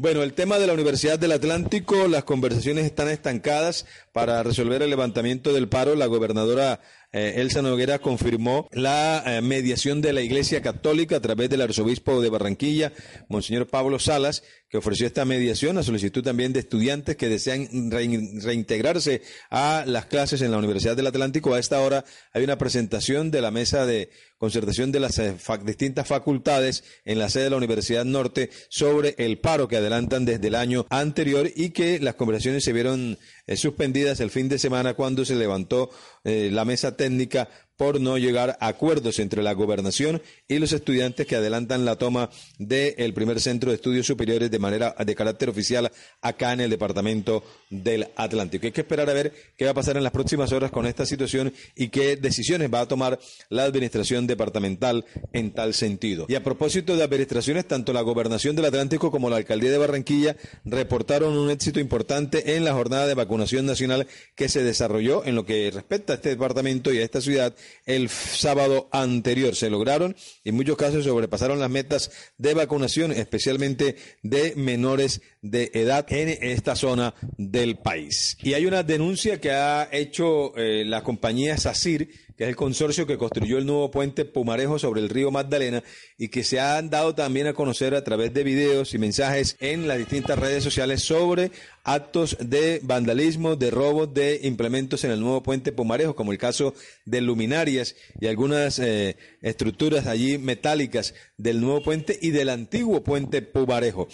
Bueno, 0.00 0.22
el 0.22 0.32
tema 0.32 0.58
de 0.58 0.66
la 0.66 0.72
Universidad 0.72 1.18
del 1.18 1.32
Atlántico, 1.32 2.08
las 2.08 2.24
conversaciones 2.24 2.86
están 2.86 3.08
estancadas 3.08 3.84
para 4.12 4.42
resolver 4.42 4.80
el 4.80 4.88
levantamiento 4.88 5.52
del 5.52 5.68
paro. 5.68 5.94
La 5.94 6.06
gobernadora 6.06 6.80
eh, 7.12 7.34
Elsa 7.36 7.60
Noguera 7.60 7.98
confirmó 7.98 8.66
la 8.72 9.22
eh, 9.26 9.42
mediación 9.42 10.00
de 10.00 10.14
la 10.14 10.22
Iglesia 10.22 10.62
Católica 10.62 11.16
a 11.16 11.20
través 11.20 11.50
del 11.50 11.60
arzobispo 11.60 12.22
de 12.22 12.30
Barranquilla, 12.30 12.94
Monseñor 13.28 13.66
Pablo 13.66 13.98
Salas, 13.98 14.42
que 14.70 14.78
ofreció 14.78 15.06
esta 15.06 15.24
mediación 15.24 15.76
a 15.78 15.82
solicitud 15.82 16.22
también 16.22 16.52
de 16.52 16.60
estudiantes 16.60 17.16
que 17.16 17.28
desean 17.28 17.68
rein- 17.90 18.40
reintegrarse 18.40 19.20
a 19.50 19.84
las 19.86 20.06
clases 20.06 20.42
en 20.42 20.52
la 20.52 20.58
Universidad 20.58 20.96
del 20.96 21.08
Atlántico. 21.08 21.54
A 21.54 21.58
esta 21.58 21.80
hora 21.80 22.04
hay 22.32 22.44
una 22.44 22.56
presentación 22.56 23.30
de 23.32 23.40
la 23.40 23.50
mesa 23.50 23.84
de 23.84 24.10
concertación 24.38 24.92
de 24.92 25.00
las 25.00 25.18
eh, 25.18 25.34
distintas 25.64 26.06
facultades 26.06 26.84
en 27.04 27.18
la 27.18 27.28
sede 27.28 27.44
de 27.44 27.50
la 27.50 27.56
Universidad 27.56 28.04
Norte 28.04 28.50
sobre 28.68 29.14
el 29.18 29.38
paro 29.40 29.66
que 29.68 29.76
adelantan 29.76 30.24
desde 30.24 30.46
el 30.46 30.54
año 30.54 30.86
anterior 30.88 31.50
y 31.54 31.70
que 31.70 31.98
las 31.98 32.14
conversaciones 32.14 32.64
se 32.64 32.72
vieron 32.72 33.18
eh, 33.46 33.56
suspendidas 33.56 34.20
el 34.20 34.30
fin 34.30 34.48
de 34.48 34.58
semana 34.58 34.94
cuando 34.94 35.24
se 35.24 35.34
levantó 35.34 35.90
eh, 36.24 36.48
la 36.52 36.64
mesa 36.64 36.96
técnica 36.96 37.48
por 37.80 37.98
no 37.98 38.18
llegar 38.18 38.58
a 38.60 38.66
acuerdos 38.66 39.18
entre 39.20 39.42
la 39.42 39.54
gobernación 39.54 40.20
y 40.46 40.58
los 40.58 40.74
estudiantes 40.74 41.26
que 41.26 41.36
adelantan 41.36 41.86
la 41.86 41.96
toma 41.96 42.28
del 42.58 43.14
primer 43.14 43.40
centro 43.40 43.70
de 43.70 43.76
estudios 43.76 44.06
superiores 44.06 44.50
de 44.50 44.58
manera 44.58 44.94
de 45.02 45.14
carácter 45.14 45.48
oficial 45.48 45.90
acá 46.20 46.52
en 46.52 46.60
el 46.60 46.68
departamento 46.68 47.42
del 47.70 48.08
Atlántico. 48.16 48.66
Hay 48.66 48.72
que 48.72 48.82
esperar 48.82 49.08
a 49.08 49.14
ver 49.14 49.32
qué 49.56 49.64
va 49.64 49.70
a 49.70 49.74
pasar 49.74 49.96
en 49.96 50.02
las 50.02 50.12
próximas 50.12 50.52
horas 50.52 50.70
con 50.70 50.84
esta 50.84 51.06
situación 51.06 51.54
y 51.74 51.88
qué 51.88 52.16
decisiones 52.16 52.70
va 52.70 52.82
a 52.82 52.86
tomar 52.86 53.18
la 53.48 53.64
administración 53.64 54.26
departamental 54.26 55.06
en 55.32 55.50
tal 55.52 55.72
sentido. 55.72 56.26
Y 56.28 56.34
a 56.34 56.44
propósito 56.44 56.94
de 56.94 57.02
administraciones, 57.02 57.66
tanto 57.66 57.94
la 57.94 58.02
gobernación 58.02 58.56
del 58.56 58.66
Atlántico 58.66 59.10
como 59.10 59.30
la 59.30 59.36
alcaldía 59.36 59.70
de 59.70 59.78
Barranquilla 59.78 60.36
reportaron 60.66 61.34
un 61.34 61.50
éxito 61.50 61.80
importante 61.80 62.56
en 62.56 62.64
la 62.66 62.74
jornada 62.74 63.06
de 63.06 63.14
vacunación 63.14 63.64
nacional 63.64 64.06
que 64.34 64.50
se 64.50 64.62
desarrolló 64.62 65.24
en 65.24 65.34
lo 65.34 65.46
que 65.46 65.70
respecta 65.70 66.12
a 66.12 66.16
este 66.16 66.28
departamento 66.28 66.92
y 66.92 66.98
a 66.98 67.04
esta 67.04 67.22
ciudad 67.22 67.54
el 67.86 68.08
sábado 68.08 68.88
anterior. 68.92 69.54
Se 69.54 69.70
lograron 69.70 70.16
y 70.44 70.50
en 70.50 70.56
muchos 70.56 70.76
casos 70.76 71.04
sobrepasaron 71.04 71.60
las 71.60 71.70
metas 71.70 72.10
de 72.38 72.54
vacunación, 72.54 73.12
especialmente 73.12 73.96
de 74.22 74.54
menores 74.56 75.20
de 75.42 75.70
edad 75.74 76.06
en 76.10 76.28
esta 76.42 76.76
zona 76.76 77.14
del 77.36 77.78
país. 77.78 78.36
Y 78.42 78.54
hay 78.54 78.66
una 78.66 78.82
denuncia 78.82 79.40
que 79.40 79.52
ha 79.52 79.88
hecho 79.90 80.56
eh, 80.56 80.84
la 80.84 81.02
compañía 81.02 81.56
SACIR, 81.56 82.08
que 82.36 82.44
es 82.44 82.48
el 82.48 82.56
consorcio 82.56 83.06
que 83.06 83.18
construyó 83.18 83.58
el 83.58 83.66
nuevo 83.66 83.90
puente 83.90 84.24
Pumarejo 84.24 84.78
sobre 84.78 85.00
el 85.00 85.10
río 85.10 85.30
Magdalena 85.30 85.82
y 86.16 86.28
que 86.28 86.42
se 86.42 86.58
han 86.58 86.88
dado 86.88 87.14
también 87.14 87.46
a 87.46 87.52
conocer 87.52 87.94
a 87.94 88.02
través 88.02 88.32
de 88.32 88.44
videos 88.44 88.94
y 88.94 88.98
mensajes 88.98 89.56
en 89.60 89.86
las 89.86 89.98
distintas 89.98 90.38
redes 90.38 90.64
sociales 90.64 91.02
sobre 91.02 91.50
actos 91.84 92.36
de 92.40 92.80
vandalismo, 92.82 93.56
de 93.56 93.70
robos 93.70 94.12
de 94.12 94.40
implementos 94.44 95.04
en 95.04 95.10
el 95.10 95.20
nuevo 95.20 95.42
puente 95.42 95.72
Pumarejo, 95.72 96.14
como 96.14 96.32
el 96.32 96.38
caso 96.38 96.74
de 97.04 97.20
luminarias 97.20 97.96
y 98.20 98.26
algunas 98.26 98.78
eh, 98.78 99.16
estructuras 99.42 100.06
allí 100.06 100.38
metálicas 100.38 101.14
del 101.36 101.60
nuevo 101.60 101.82
puente 101.82 102.18
y 102.20 102.30
del 102.30 102.48
antiguo 102.48 103.02
puente 103.02 103.42
Pumarejo. 103.42 104.08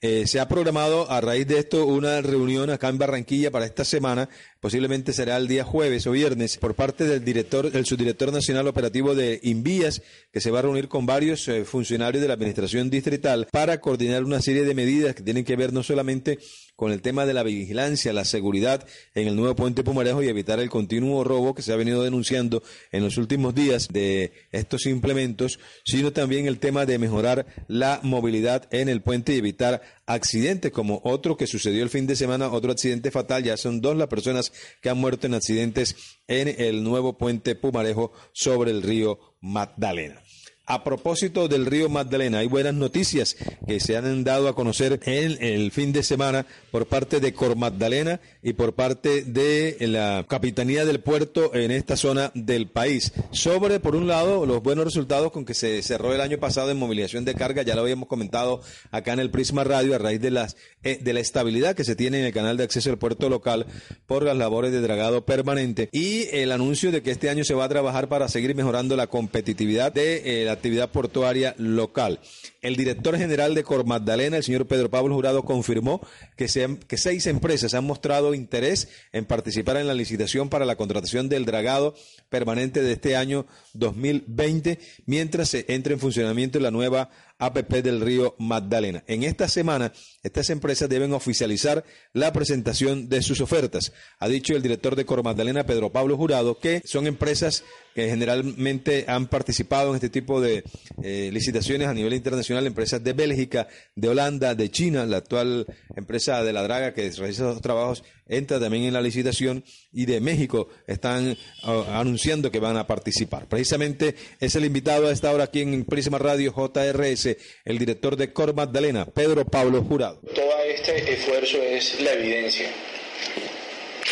Eh, 0.00 0.28
se 0.28 0.38
ha 0.38 0.46
programado 0.46 1.10
a 1.10 1.20
raíz 1.20 1.48
de 1.48 1.58
esto 1.58 1.84
una 1.84 2.22
reunión 2.22 2.70
acá 2.70 2.88
en 2.88 2.98
Barranquilla 2.98 3.50
para 3.50 3.66
esta 3.66 3.84
semana, 3.84 4.28
posiblemente 4.60 5.12
será 5.12 5.36
el 5.36 5.48
día 5.48 5.64
jueves 5.64 6.06
o 6.06 6.12
viernes, 6.12 6.56
por 6.56 6.76
parte 6.76 7.02
del 7.02 7.24
director, 7.24 7.68
el 7.74 7.84
subdirector 7.84 8.32
nacional 8.32 8.68
operativo 8.68 9.16
de 9.16 9.40
Invías, 9.42 10.02
que 10.32 10.40
se 10.40 10.52
va 10.52 10.60
a 10.60 10.62
reunir 10.62 10.86
con 10.86 11.04
varios 11.04 11.48
eh, 11.48 11.64
funcionarios 11.64 12.22
de 12.22 12.28
la 12.28 12.34
administración 12.34 12.90
distrital 12.90 13.48
para 13.50 13.80
coordinar 13.80 14.22
una 14.22 14.40
serie 14.40 14.64
de 14.64 14.74
medidas 14.74 15.16
que 15.16 15.24
tienen 15.24 15.44
que 15.44 15.56
ver 15.56 15.72
no 15.72 15.82
solamente 15.82 16.38
con 16.78 16.92
el 16.92 17.02
tema 17.02 17.26
de 17.26 17.34
la 17.34 17.42
vigilancia, 17.42 18.12
la 18.12 18.24
seguridad 18.24 18.86
en 19.16 19.26
el 19.26 19.34
nuevo 19.34 19.56
puente 19.56 19.82
Pumarejo 19.82 20.22
y 20.22 20.28
evitar 20.28 20.60
el 20.60 20.70
continuo 20.70 21.24
robo 21.24 21.52
que 21.52 21.62
se 21.62 21.72
ha 21.72 21.76
venido 21.76 22.04
denunciando 22.04 22.62
en 22.92 23.02
los 23.02 23.16
últimos 23.18 23.52
días 23.52 23.88
de 23.88 24.32
estos 24.52 24.86
implementos, 24.86 25.58
sino 25.84 26.12
también 26.12 26.46
el 26.46 26.60
tema 26.60 26.86
de 26.86 27.00
mejorar 27.00 27.46
la 27.66 27.98
movilidad 28.04 28.68
en 28.70 28.88
el 28.88 29.02
puente 29.02 29.34
y 29.34 29.38
evitar 29.38 29.82
accidentes 30.06 30.70
como 30.70 31.00
otro 31.02 31.36
que 31.36 31.48
sucedió 31.48 31.82
el 31.82 31.90
fin 31.90 32.06
de 32.06 32.14
semana, 32.14 32.48
otro 32.48 32.70
accidente 32.70 33.10
fatal, 33.10 33.42
ya 33.42 33.56
son 33.56 33.80
dos 33.80 33.96
las 33.96 34.06
personas 34.06 34.52
que 34.80 34.88
han 34.88 34.98
muerto 34.98 35.26
en 35.26 35.34
accidentes 35.34 35.96
en 36.28 36.46
el 36.60 36.84
nuevo 36.84 37.18
puente 37.18 37.56
Pumarejo 37.56 38.12
sobre 38.32 38.70
el 38.70 38.82
río 38.82 39.18
Magdalena. 39.40 40.22
A 40.70 40.84
propósito 40.84 41.48
del 41.48 41.64
río 41.64 41.88
Magdalena, 41.88 42.40
hay 42.40 42.46
buenas 42.46 42.74
noticias 42.74 43.36
que 43.66 43.80
se 43.80 43.96
han 43.96 44.22
dado 44.22 44.48
a 44.48 44.54
conocer 44.54 45.00
en 45.04 45.42
el 45.42 45.72
fin 45.72 45.94
de 45.94 46.02
semana 46.02 46.44
por 46.70 46.84
parte 46.84 47.20
de 47.20 47.32
Cor 47.32 47.56
Magdalena 47.56 48.20
y 48.42 48.52
por 48.52 48.74
parte 48.74 49.22
de 49.22 49.78
la 49.80 50.26
Capitanía 50.28 50.84
del 50.84 51.00
Puerto 51.00 51.54
en 51.54 51.70
esta 51.70 51.96
zona 51.96 52.32
del 52.34 52.66
país. 52.66 53.14
Sobre, 53.30 53.80
por 53.80 53.96
un 53.96 54.08
lado, 54.08 54.44
los 54.44 54.62
buenos 54.62 54.84
resultados 54.84 55.32
con 55.32 55.46
que 55.46 55.54
se 55.54 55.80
cerró 55.80 56.14
el 56.14 56.20
año 56.20 56.36
pasado 56.36 56.70
en 56.70 56.76
movilización 56.76 57.24
de 57.24 57.34
carga, 57.34 57.62
ya 57.62 57.74
lo 57.74 57.80
habíamos 57.80 58.06
comentado 58.06 58.60
acá 58.90 59.14
en 59.14 59.20
el 59.20 59.30
Prisma 59.30 59.64
Radio 59.64 59.94
a 59.94 59.98
raíz 59.98 60.20
de, 60.20 60.32
las, 60.32 60.58
eh, 60.82 61.00
la 61.02 61.20
estabilidad 61.20 61.76
que 61.76 61.84
se 61.84 61.96
tiene 61.96 62.20
en 62.20 62.26
el 62.26 62.34
canal 62.34 62.58
de 62.58 62.64
acceso 62.64 62.90
al 62.90 62.98
puerto 62.98 63.30
local 63.30 63.64
por 64.06 64.22
las 64.22 64.36
labores 64.36 64.70
de 64.72 64.82
dragado 64.82 65.24
permanente 65.24 65.88
y 65.92 66.24
el 66.32 66.52
anuncio 66.52 66.92
de 66.92 67.02
que 67.02 67.10
este 67.10 67.30
año 67.30 67.42
se 67.42 67.54
va 67.54 67.64
a 67.64 67.70
trabajar 67.70 68.10
para 68.10 68.28
seguir 68.28 68.54
mejorando 68.54 68.96
la 68.96 69.06
competitividad 69.06 69.92
de 69.92 70.42
eh, 70.42 70.44
la 70.44 70.57
actividad 70.58 70.90
portuaria 70.90 71.54
local. 71.58 72.18
El 72.60 72.74
director 72.74 73.16
general 73.16 73.54
de 73.54 73.62
Cor 73.62 73.86
Magdalena, 73.86 74.36
el 74.36 74.42
señor 74.42 74.66
Pedro 74.66 74.90
Pablo 74.90 75.14
Jurado, 75.14 75.44
confirmó 75.44 76.00
que, 76.36 76.48
se, 76.48 76.78
que 76.88 76.96
seis 76.96 77.26
empresas 77.26 77.74
han 77.74 77.84
mostrado 77.84 78.34
interés 78.34 78.88
en 79.12 79.24
participar 79.26 79.76
en 79.76 79.86
la 79.86 79.94
licitación 79.94 80.48
para 80.48 80.64
la 80.64 80.76
contratación 80.76 81.28
del 81.28 81.44
dragado 81.44 81.94
permanente 82.28 82.82
de 82.82 82.92
este 82.92 83.16
año 83.16 83.46
2020, 83.74 84.78
mientras 85.06 85.50
se 85.50 85.64
entre 85.68 85.94
en 85.94 86.00
funcionamiento 86.00 86.58
la 86.58 86.72
nueva 86.72 87.10
APP 87.38 87.74
del 87.82 88.00
río 88.00 88.34
Magdalena. 88.38 89.04
En 89.06 89.22
esta 89.22 89.48
semana, 89.48 89.92
estas 90.22 90.50
empresas 90.50 90.88
deben 90.88 91.12
oficializar 91.12 91.84
la 92.12 92.32
presentación 92.32 93.08
de 93.08 93.22
sus 93.22 93.40
ofertas. 93.40 93.92
Ha 94.18 94.28
dicho 94.28 94.54
el 94.54 94.62
director 94.62 94.96
de 94.96 95.06
Cor 95.06 95.22
Magdalena, 95.22 95.64
Pedro 95.64 95.92
Pablo 95.92 96.16
Jurado, 96.16 96.58
que 96.58 96.82
son 96.84 97.06
empresas 97.06 97.62
que 97.94 98.08
generalmente 98.08 99.04
han 99.08 99.28
participado 99.28 99.90
en 99.90 99.96
este 99.96 100.08
tipo 100.08 100.40
de 100.40 100.64
eh, 101.02 101.30
licitaciones 101.32 101.88
a 101.88 101.94
nivel 101.94 102.14
internacional, 102.14 102.47
empresas 102.56 103.02
de 103.02 103.12
Bélgica, 103.12 103.68
de 103.94 104.08
Holanda, 104.08 104.54
de 104.54 104.70
China, 104.70 105.06
la 105.06 105.18
actual 105.18 105.66
empresa 105.96 106.42
de 106.42 106.52
la 106.52 106.62
Draga 106.62 106.94
que 106.94 107.10
realiza 107.10 107.50
esos 107.50 107.60
trabajos 107.60 108.02
entra 108.28 108.60
también 108.60 108.84
en 108.84 108.92
la 108.92 109.00
licitación 109.00 109.64
y 109.92 110.06
de 110.06 110.20
México 110.20 110.68
están 110.86 111.36
uh, 111.64 111.70
anunciando 111.92 112.50
que 112.50 112.60
van 112.60 112.76
a 112.76 112.86
participar. 112.86 113.48
Precisamente 113.48 114.14
es 114.38 114.54
el 114.54 114.64
invitado 114.64 115.08
a 115.08 115.12
esta 115.12 115.32
hora 115.32 115.44
aquí 115.44 115.62
en 115.62 115.84
Prisma 115.84 116.18
Radio 116.18 116.54
JRS, 116.54 117.36
el 117.64 117.78
director 117.78 118.16
de 118.16 118.32
Cor 118.32 118.54
Magdalena, 118.54 119.06
Pedro 119.06 119.44
Pablo 119.44 119.82
Jurado. 119.82 120.20
Todo 120.34 120.62
este 120.66 121.12
esfuerzo 121.14 121.58
es 121.62 122.00
la 122.00 122.12
evidencia, 122.12 122.68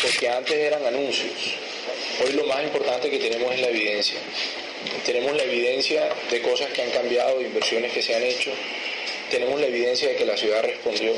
porque 0.01 0.29
antes 0.29 0.55
eran 0.55 0.83
anuncios. 0.85 1.31
Hoy 2.25 2.33
lo 2.33 2.47
más 2.47 2.63
importante 2.63 3.09
que 3.09 3.19
tenemos 3.19 3.53
es 3.53 3.61
la 3.61 3.67
evidencia. 3.67 4.17
Tenemos 5.05 5.35
la 5.35 5.43
evidencia 5.43 6.09
de 6.29 6.41
cosas 6.41 6.71
que 6.71 6.81
han 6.81 6.91
cambiado, 6.91 7.39
de 7.39 7.45
inversiones 7.45 7.91
que 7.91 8.01
se 8.01 8.15
han 8.15 8.23
hecho. 8.23 8.51
Tenemos 9.31 9.59
la 9.59 9.67
evidencia 9.67 10.09
de 10.09 10.15
que 10.15 10.25
la 10.25 10.37
ciudad 10.37 10.63
respondió. 10.63 11.13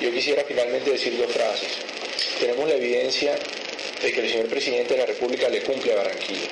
Yo 0.00 0.12
quisiera 0.12 0.44
finalmente 0.44 0.90
decir 0.90 1.16
dos 1.16 1.32
frases. 1.32 1.68
Tenemos 2.40 2.68
la 2.68 2.74
evidencia 2.74 3.36
de 4.02 4.12
que 4.12 4.20
el 4.20 4.30
señor 4.30 4.48
presidente 4.48 4.94
de 4.94 5.00
la 5.00 5.06
República 5.06 5.48
le 5.48 5.62
cumple 5.62 5.92
a 5.92 5.96
Barranquilla, 5.96 6.48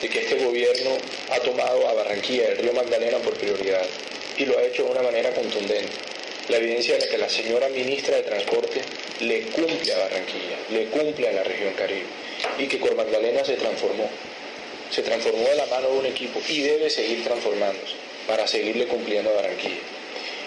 de 0.00 0.08
que 0.08 0.18
este 0.20 0.36
gobierno 0.36 0.96
ha 1.30 1.40
tomado 1.40 1.88
a 1.88 1.94
Barranquilla, 1.94 2.48
el 2.48 2.58
río 2.58 2.72
Magdalena, 2.72 3.18
por 3.18 3.34
prioridad 3.34 3.84
y 4.36 4.46
lo 4.46 4.56
ha 4.56 4.62
hecho 4.62 4.84
de 4.84 4.90
una 4.90 5.02
manera 5.02 5.32
contundente. 5.34 5.92
La 6.48 6.56
evidencia 6.56 6.96
de 6.96 7.08
que 7.08 7.18
la 7.18 7.28
señora 7.28 7.68
ministra 7.68 8.16
de 8.16 8.22
Transporte 8.22 8.80
le 9.20 9.42
cumple 9.42 9.92
a 9.92 9.98
Barranquilla, 9.98 10.56
le 10.70 10.86
cumple 10.86 11.28
a 11.28 11.32
la 11.32 11.42
región 11.42 11.74
Caribe 11.74 12.06
y 12.58 12.66
que 12.66 12.78
Cor 12.78 12.94
Magdalena 12.94 13.44
se 13.44 13.54
transformó. 13.54 14.08
Se 14.90 15.02
transformó 15.02 15.46
de 15.48 15.56
la 15.56 15.66
mano 15.66 15.90
de 15.90 15.98
un 15.98 16.06
equipo 16.06 16.40
y 16.48 16.62
debe 16.62 16.90
seguir 16.90 17.24
transformándose 17.24 17.94
para 18.26 18.46
seguirle 18.46 18.86
cumpliendo 18.86 19.30
a 19.30 19.34
Barranquilla. 19.34 19.80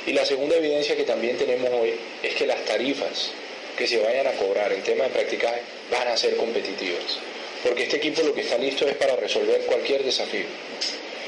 Y 0.06 0.14
la 0.14 0.26
segunda 0.26 0.56
evidencia 0.56 0.96
que 0.96 1.04
también 1.04 1.38
tenemos 1.38 1.70
hoy 1.72 1.94
es 2.24 2.36
que 2.36 2.48
las 2.48 2.64
tarifas 2.66 3.32
que 3.78 3.88
se 3.88 4.00
vayan 4.00 4.28
a 4.28 4.32
cobrar 4.32 4.72
en 4.74 4.82
tema 4.82 5.06
de 5.06 5.12
practicaje 5.12 5.62
van 5.92 6.08
a 6.08 6.18
ser 6.18 6.36
competitivas. 6.38 7.20
Porque 7.64 7.84
este 7.84 7.98
equipo 7.98 8.24
lo 8.24 8.34
que 8.34 8.42
está 8.42 8.58
listo 8.58 8.88
es 8.88 8.96
para 8.96 9.16
resolver 9.16 9.62
cualquier 9.62 10.04
desafío. 10.04 10.46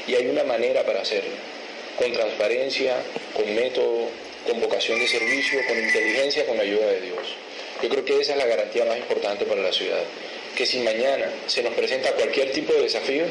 Y 0.08 0.14
hay 0.14 0.26
una 0.26 0.44
manera 0.44 0.84
para 0.84 1.02
hacerlo. 1.02 1.34
Con 1.96 2.12
transparencia, 2.12 2.96
con 3.34 3.54
método, 3.54 4.08
con 4.46 4.60
vocación 4.60 4.98
de 4.98 5.06
servicio, 5.06 5.60
con 5.68 5.78
inteligencia, 5.78 6.44
con 6.44 6.56
la 6.56 6.64
ayuda 6.64 6.86
de 6.86 7.00
Dios. 7.00 7.36
Yo 7.82 7.88
creo 7.88 8.04
que 8.04 8.20
esa 8.20 8.32
es 8.32 8.38
la 8.38 8.46
garantía 8.46 8.84
más 8.84 8.98
importante 8.98 9.44
para 9.44 9.62
la 9.62 9.72
ciudad. 9.72 10.02
Que 10.56 10.66
si 10.66 10.78
mañana 10.80 11.26
se 11.46 11.62
nos 11.62 11.74
presenta 11.74 12.12
cualquier 12.12 12.52
tipo 12.52 12.72
de 12.72 12.82
desafío, 12.82 13.24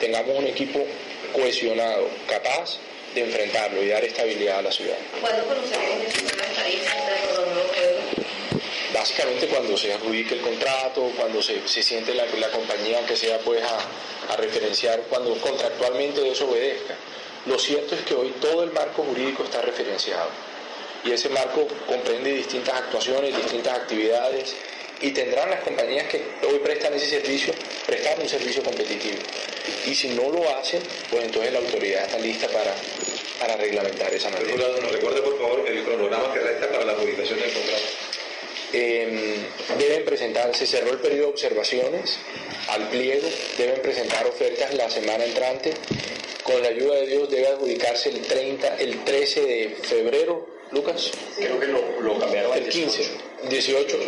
tengamos 0.00 0.36
un 0.36 0.46
equipo 0.46 0.84
cohesionado, 1.32 2.08
capaz 2.28 2.78
de 3.14 3.22
enfrentarlo 3.22 3.82
y 3.82 3.88
dar 3.88 4.04
estabilidad 4.04 4.58
a 4.58 4.62
la 4.62 4.72
ciudad. 4.72 4.96
¿Cuándo 5.20 5.44
conoceremos? 5.46 6.06
Básicamente 8.92 9.46
cuando 9.46 9.76
se 9.76 9.92
adjudique 9.92 10.34
el 10.34 10.40
contrato, 10.40 11.10
cuando 11.16 11.42
se, 11.42 11.66
se 11.66 11.82
siente 11.82 12.14
la, 12.14 12.26
la 12.38 12.48
compañía 12.50 13.04
que 13.06 13.16
sea 13.16 13.38
pues 13.38 13.62
a, 13.62 14.32
a 14.32 14.36
referenciar, 14.36 15.02
cuando 15.08 15.34
contractualmente 15.40 16.28
eso 16.28 16.48
obedezca. 16.50 16.94
Lo 17.46 17.58
cierto 17.58 17.94
es 17.94 18.02
que 18.02 18.14
hoy 18.14 18.34
todo 18.40 18.62
el 18.64 18.72
marco 18.72 19.04
jurídico 19.04 19.44
está 19.44 19.62
referenciado 19.62 20.28
y 21.04 21.12
ese 21.12 21.28
marco 21.28 21.66
comprende 21.86 22.32
distintas 22.32 22.74
actuaciones, 22.74 23.34
distintas 23.36 23.78
actividades 23.78 24.54
y 25.00 25.10
tendrán 25.10 25.50
las 25.50 25.60
compañías 25.60 26.08
que 26.08 26.22
hoy 26.46 26.58
prestan 26.58 26.94
ese 26.94 27.06
servicio 27.06 27.54
prestar 27.86 28.18
un 28.20 28.28
servicio 28.28 28.62
competitivo. 28.62 29.16
Y 29.86 29.94
si 29.94 30.08
no 30.08 30.30
lo 30.30 30.56
hacen, 30.56 30.82
pues 31.10 31.24
entonces 31.24 31.52
la 31.52 31.58
autoridad 31.58 32.04
está 32.04 32.18
lista 32.18 32.48
para, 32.48 32.74
para 33.40 33.56
reglamentar 33.56 34.12
esa 34.12 34.28
materia. 34.30 34.56
¿Nos 34.56 34.92
recuerde, 34.92 35.22
por 35.22 35.38
favor, 35.38 35.64
el 35.66 35.84
cronograma 35.84 36.32
que 36.34 36.40
resta 36.40 36.68
para 36.70 36.84
la 36.84 36.92
adjudicación 36.92 37.40
del 37.40 37.52
contrato? 37.52 37.84
Eh, 38.74 39.36
deben 39.78 40.04
presentar, 40.04 40.54
se 40.54 40.66
cerró 40.66 40.90
el 40.90 40.98
periodo 40.98 41.28
de 41.28 41.32
observaciones 41.32 42.18
al 42.68 42.88
pliego, 42.90 43.26
deben 43.56 43.80
presentar 43.80 44.26
ofertas 44.26 44.74
la 44.74 44.90
semana 44.90 45.24
entrante. 45.24 45.72
Con 46.42 46.60
la 46.62 46.68
ayuda 46.68 46.96
de 46.96 47.06
Dios 47.06 47.30
debe 47.30 47.48
adjudicarse 47.48 48.10
el 48.10 48.20
30, 48.22 48.76
el 48.76 49.04
13 49.04 49.40
de 49.42 49.76
febrero, 49.82 50.46
Lucas. 50.72 51.10
Creo 51.36 51.58
que 51.58 51.66
lo, 51.66 52.00
lo 52.00 52.18
cambiaron 52.18 52.56
El 52.56 52.68
15, 52.68 53.02
18. 53.48 53.98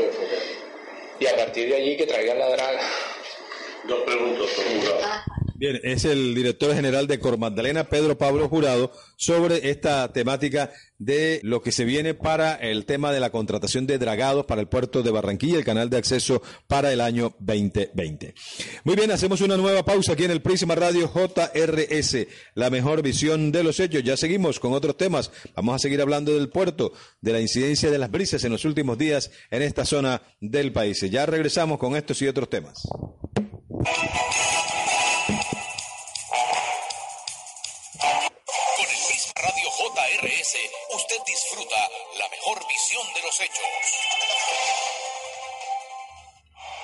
Y 1.20 1.26
a 1.26 1.36
partir 1.36 1.68
de 1.68 1.76
allí 1.76 1.96
que 1.96 2.06
traigan 2.06 2.38
la 2.38 2.48
draga. 2.48 2.80
Dos 3.84 4.02
preguntas, 4.04 4.38
doctor 4.38 4.64
Jurado. 4.64 5.39
Bien, 5.60 5.78
es 5.82 6.06
el 6.06 6.34
director 6.34 6.74
general 6.74 7.06
de 7.06 7.20
Cor 7.20 7.36
Magdalena, 7.36 7.84
Pedro 7.84 8.16
Pablo 8.16 8.48
Jurado, 8.48 8.92
sobre 9.16 9.68
esta 9.68 10.10
temática 10.10 10.72
de 10.98 11.38
lo 11.42 11.60
que 11.60 11.70
se 11.70 11.84
viene 11.84 12.14
para 12.14 12.54
el 12.54 12.86
tema 12.86 13.12
de 13.12 13.20
la 13.20 13.28
contratación 13.28 13.86
de 13.86 13.98
dragados 13.98 14.46
para 14.46 14.62
el 14.62 14.68
puerto 14.68 15.02
de 15.02 15.10
Barranquilla, 15.10 15.58
el 15.58 15.64
canal 15.66 15.90
de 15.90 15.98
acceso 15.98 16.40
para 16.66 16.94
el 16.94 17.02
año 17.02 17.34
2020. 17.40 18.32
Muy 18.84 18.96
bien, 18.96 19.10
hacemos 19.10 19.42
una 19.42 19.58
nueva 19.58 19.84
pausa 19.84 20.14
aquí 20.14 20.24
en 20.24 20.30
el 20.30 20.40
Prisma 20.40 20.76
Radio 20.76 21.12
JRS, 21.12 22.26
la 22.54 22.70
mejor 22.70 23.02
visión 23.02 23.52
de 23.52 23.62
los 23.62 23.80
hechos. 23.80 24.02
Ya 24.02 24.16
seguimos 24.16 24.60
con 24.60 24.72
otros 24.72 24.96
temas. 24.96 25.30
Vamos 25.54 25.74
a 25.74 25.78
seguir 25.78 26.00
hablando 26.00 26.32
del 26.32 26.48
puerto, 26.48 26.94
de 27.20 27.34
la 27.34 27.40
incidencia 27.42 27.90
de 27.90 27.98
las 27.98 28.10
brisas 28.10 28.42
en 28.44 28.52
los 28.52 28.64
últimos 28.64 28.96
días 28.96 29.30
en 29.50 29.60
esta 29.60 29.84
zona 29.84 30.22
del 30.40 30.72
país. 30.72 31.02
Ya 31.10 31.26
regresamos 31.26 31.78
con 31.78 31.96
estos 31.96 32.22
y 32.22 32.28
otros 32.28 32.48
temas. 32.48 32.82
Hechos. 43.38 44.10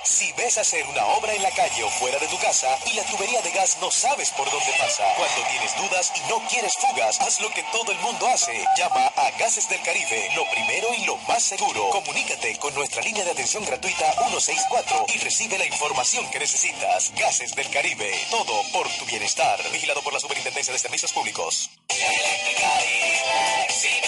Si 0.03 0.31
ves 0.33 0.57
hacer 0.57 0.87
una 0.87 1.05
obra 1.07 1.33
en 1.33 1.43
la 1.43 1.51
calle 1.51 1.83
o 1.83 1.89
fuera 1.89 2.17
de 2.17 2.27
tu 2.27 2.37
casa 2.39 2.79
y 2.85 2.93
la 2.93 3.03
tubería 3.03 3.41
de 3.41 3.51
gas 3.51 3.77
no 3.81 3.91
sabes 3.91 4.31
por 4.31 4.49
dónde 4.49 4.73
pasa, 4.79 5.03
cuando 5.17 5.49
tienes 5.49 5.75
dudas 5.75 6.13
y 6.15 6.29
no 6.29 6.41
quieres 6.47 6.73
fugas, 6.77 7.19
haz 7.19 7.41
lo 7.41 7.49
que 7.49 7.63
todo 7.73 7.91
el 7.91 7.99
mundo 7.99 8.25
hace. 8.27 8.65
Llama 8.77 9.11
a 9.17 9.31
Gases 9.31 9.67
del 9.67 9.81
Caribe, 9.81 10.29
lo 10.35 10.49
primero 10.49 10.87
y 10.93 11.03
lo 11.05 11.17
más 11.27 11.43
seguro. 11.43 11.89
Comunícate 11.89 12.57
con 12.57 12.73
nuestra 12.73 13.01
línea 13.01 13.25
de 13.25 13.31
atención 13.31 13.65
gratuita 13.65 14.13
164 14.13 15.05
y 15.13 15.17
recibe 15.17 15.57
la 15.57 15.65
información 15.65 16.29
que 16.31 16.39
necesitas. 16.39 17.11
Gases 17.15 17.53
del 17.55 17.69
Caribe, 17.69 18.09
todo 18.31 18.63
por 18.71 18.87
tu 18.93 19.05
bienestar. 19.05 19.59
Vigilado 19.71 20.01
por 20.01 20.13
la 20.13 20.21
Superintendencia 20.21 20.71
de 20.71 20.79
Servicios 20.79 21.11
Públicos. 21.11 21.69
Sin 23.69 24.07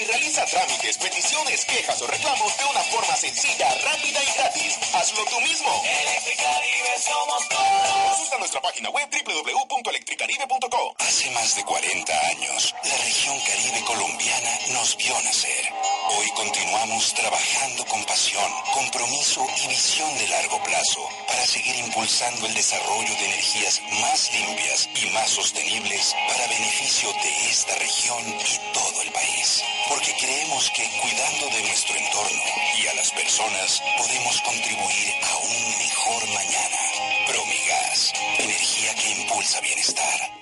y 0.00 0.04
realiza 0.04 0.44
trámites, 0.46 0.96
peticiones, 0.96 1.64
quejas 1.66 2.00
o 2.00 2.06
reclamos 2.06 2.56
de 2.56 2.64
una 2.64 2.80
forma 2.80 3.14
sencilla, 3.14 3.68
rápida 3.84 4.22
y 4.22 4.32
gratis. 4.32 4.78
Hazlo 4.94 5.24
tú 5.26 5.40
mismo. 5.42 5.82
Electricaribe 5.84 6.94
somos 7.04 7.48
todos. 7.48 8.08
Consulta 8.08 8.38
nuestra 8.38 8.62
página 8.62 8.88
web 8.88 9.08
www.electricaribe.co. 9.10 10.94
Hace 10.98 11.30
más 11.32 11.56
de 11.56 11.64
40 11.64 12.26
años, 12.28 12.74
la 12.84 12.96
región 12.96 13.38
caribe 13.40 13.84
colombiana 13.86 14.50
nos 14.72 14.96
vio 14.96 15.20
nacer. 15.22 15.85
Hoy 16.08 16.30
continuamos 16.36 17.14
trabajando 17.14 17.84
con 17.86 18.04
pasión, 18.04 18.48
compromiso 18.72 19.44
y 19.64 19.66
visión 19.66 20.16
de 20.18 20.28
largo 20.28 20.62
plazo 20.62 21.00
para 21.26 21.44
seguir 21.44 21.74
impulsando 21.76 22.46
el 22.46 22.54
desarrollo 22.54 23.12
de 23.16 23.24
energías 23.24 23.82
más 24.00 24.32
limpias 24.32 24.88
y 24.94 25.06
más 25.10 25.30
sostenibles 25.30 26.14
para 26.28 26.46
beneficio 26.46 27.12
de 27.12 27.50
esta 27.50 27.74
región 27.74 28.24
y 28.28 28.72
todo 28.72 29.02
el 29.02 29.10
país. 29.10 29.64
Porque 29.88 30.14
creemos 30.14 30.70
que 30.70 30.88
cuidando 31.02 31.46
de 31.48 31.62
nuestro 31.62 31.96
entorno 31.96 32.42
y 32.78 32.86
a 32.86 32.94
las 32.94 33.10
personas 33.10 33.82
podemos 33.98 34.40
contribuir 34.42 35.14
a 35.24 35.36
un 35.38 35.78
mejor 35.78 36.28
mañana. 36.28 36.78
Promigas, 37.26 38.12
energía 38.38 38.94
que 38.94 39.10
impulsa 39.10 39.60
bienestar. 39.60 40.36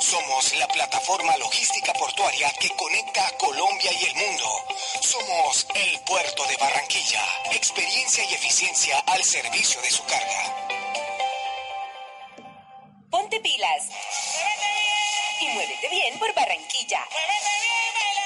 Somos 0.00 0.54
la 0.56 0.66
plataforma 0.66 1.36
logística 1.36 1.92
portuaria 1.92 2.50
que 2.58 2.70
conecta 2.70 3.26
a 3.26 3.36
Colombia 3.36 3.92
y 3.92 4.04
el 4.06 4.14
mundo. 4.16 4.46
Somos 5.00 5.66
el 5.74 5.98
puerto 6.00 6.44
de 6.46 6.56
Barranquilla. 6.58 7.22
Experiencia 7.52 8.22
y 8.24 8.34
eficiencia 8.34 8.98
al 9.06 9.24
servicio 9.24 9.80
de 9.80 9.90
su 9.90 10.04
carga. 10.04 10.68
Ponte 13.10 13.40
pilas. 13.40 13.88
Y 15.40 15.48
muévete 15.48 15.88
bien 15.88 16.18
por 16.18 16.34
Barranquilla. 16.34 17.00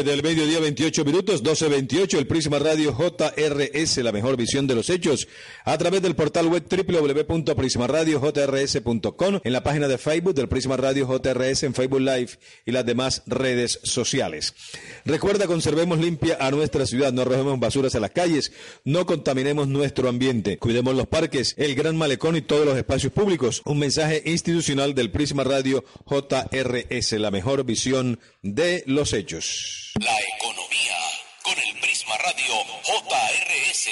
Del 0.07 0.23
mediodía, 0.23 0.59
28 0.61 1.03
minutos, 1.03 1.43
12.28, 1.43 2.17
el 2.17 2.27
Prisma 2.27 2.59
Radio 2.59 2.95
JRS, 2.97 3.97
la 3.97 4.13
mejor 4.13 4.37
visión 4.37 4.65
de 4.65 4.73
los 4.73 4.89
hechos, 4.89 5.27
a 5.65 5.77
través 5.77 6.01
del 6.01 6.15
portal 6.15 6.47
web 6.47 6.63
www.prismaradiojrs.com, 6.69 9.39
en 9.43 9.53
la 9.53 9.63
página 9.63 9.89
de 9.89 9.97
Facebook 9.97 10.33
del 10.33 10.47
Prisma 10.47 10.77
Radio 10.77 11.05
JRS, 11.07 11.63
en 11.63 11.73
Facebook 11.73 11.99
Live 11.99 12.29
y 12.65 12.71
las 12.71 12.85
demás 12.85 13.23
redes 13.25 13.81
sociales. 13.83 14.53
Recuerda, 15.03 15.45
conservemos 15.45 15.99
limpia 15.99 16.37
a 16.39 16.51
nuestra 16.51 16.85
ciudad, 16.85 17.11
no 17.11 17.23
arrojemos 17.23 17.59
basuras 17.59 17.93
a 17.95 17.99
las 17.99 18.11
calles, 18.11 18.53
no 18.85 19.05
contaminemos 19.05 19.67
nuestro 19.67 20.07
ambiente, 20.07 20.57
cuidemos 20.57 20.95
los 20.95 21.07
parques, 21.07 21.53
el 21.57 21.75
gran 21.75 21.97
malecón 21.97 22.37
y 22.37 22.41
todos 22.41 22.65
los 22.65 22.77
espacios 22.77 23.11
públicos. 23.11 23.61
Un 23.65 23.79
mensaje 23.79 24.23
institucional 24.25 24.95
del 24.95 25.11
Prisma 25.11 25.43
Radio 25.43 25.83
JRS, 26.05 27.11
la 27.19 27.29
mejor 27.29 27.65
visión 27.65 28.21
de 28.41 28.85
los 28.85 29.11
hechos. 29.11 29.91
La 29.99 30.15
economía 30.37 30.97
con 31.43 31.53
el 31.57 31.79
Prisma 31.81 32.15
Radio 32.17 32.53
JRS. 32.83 33.89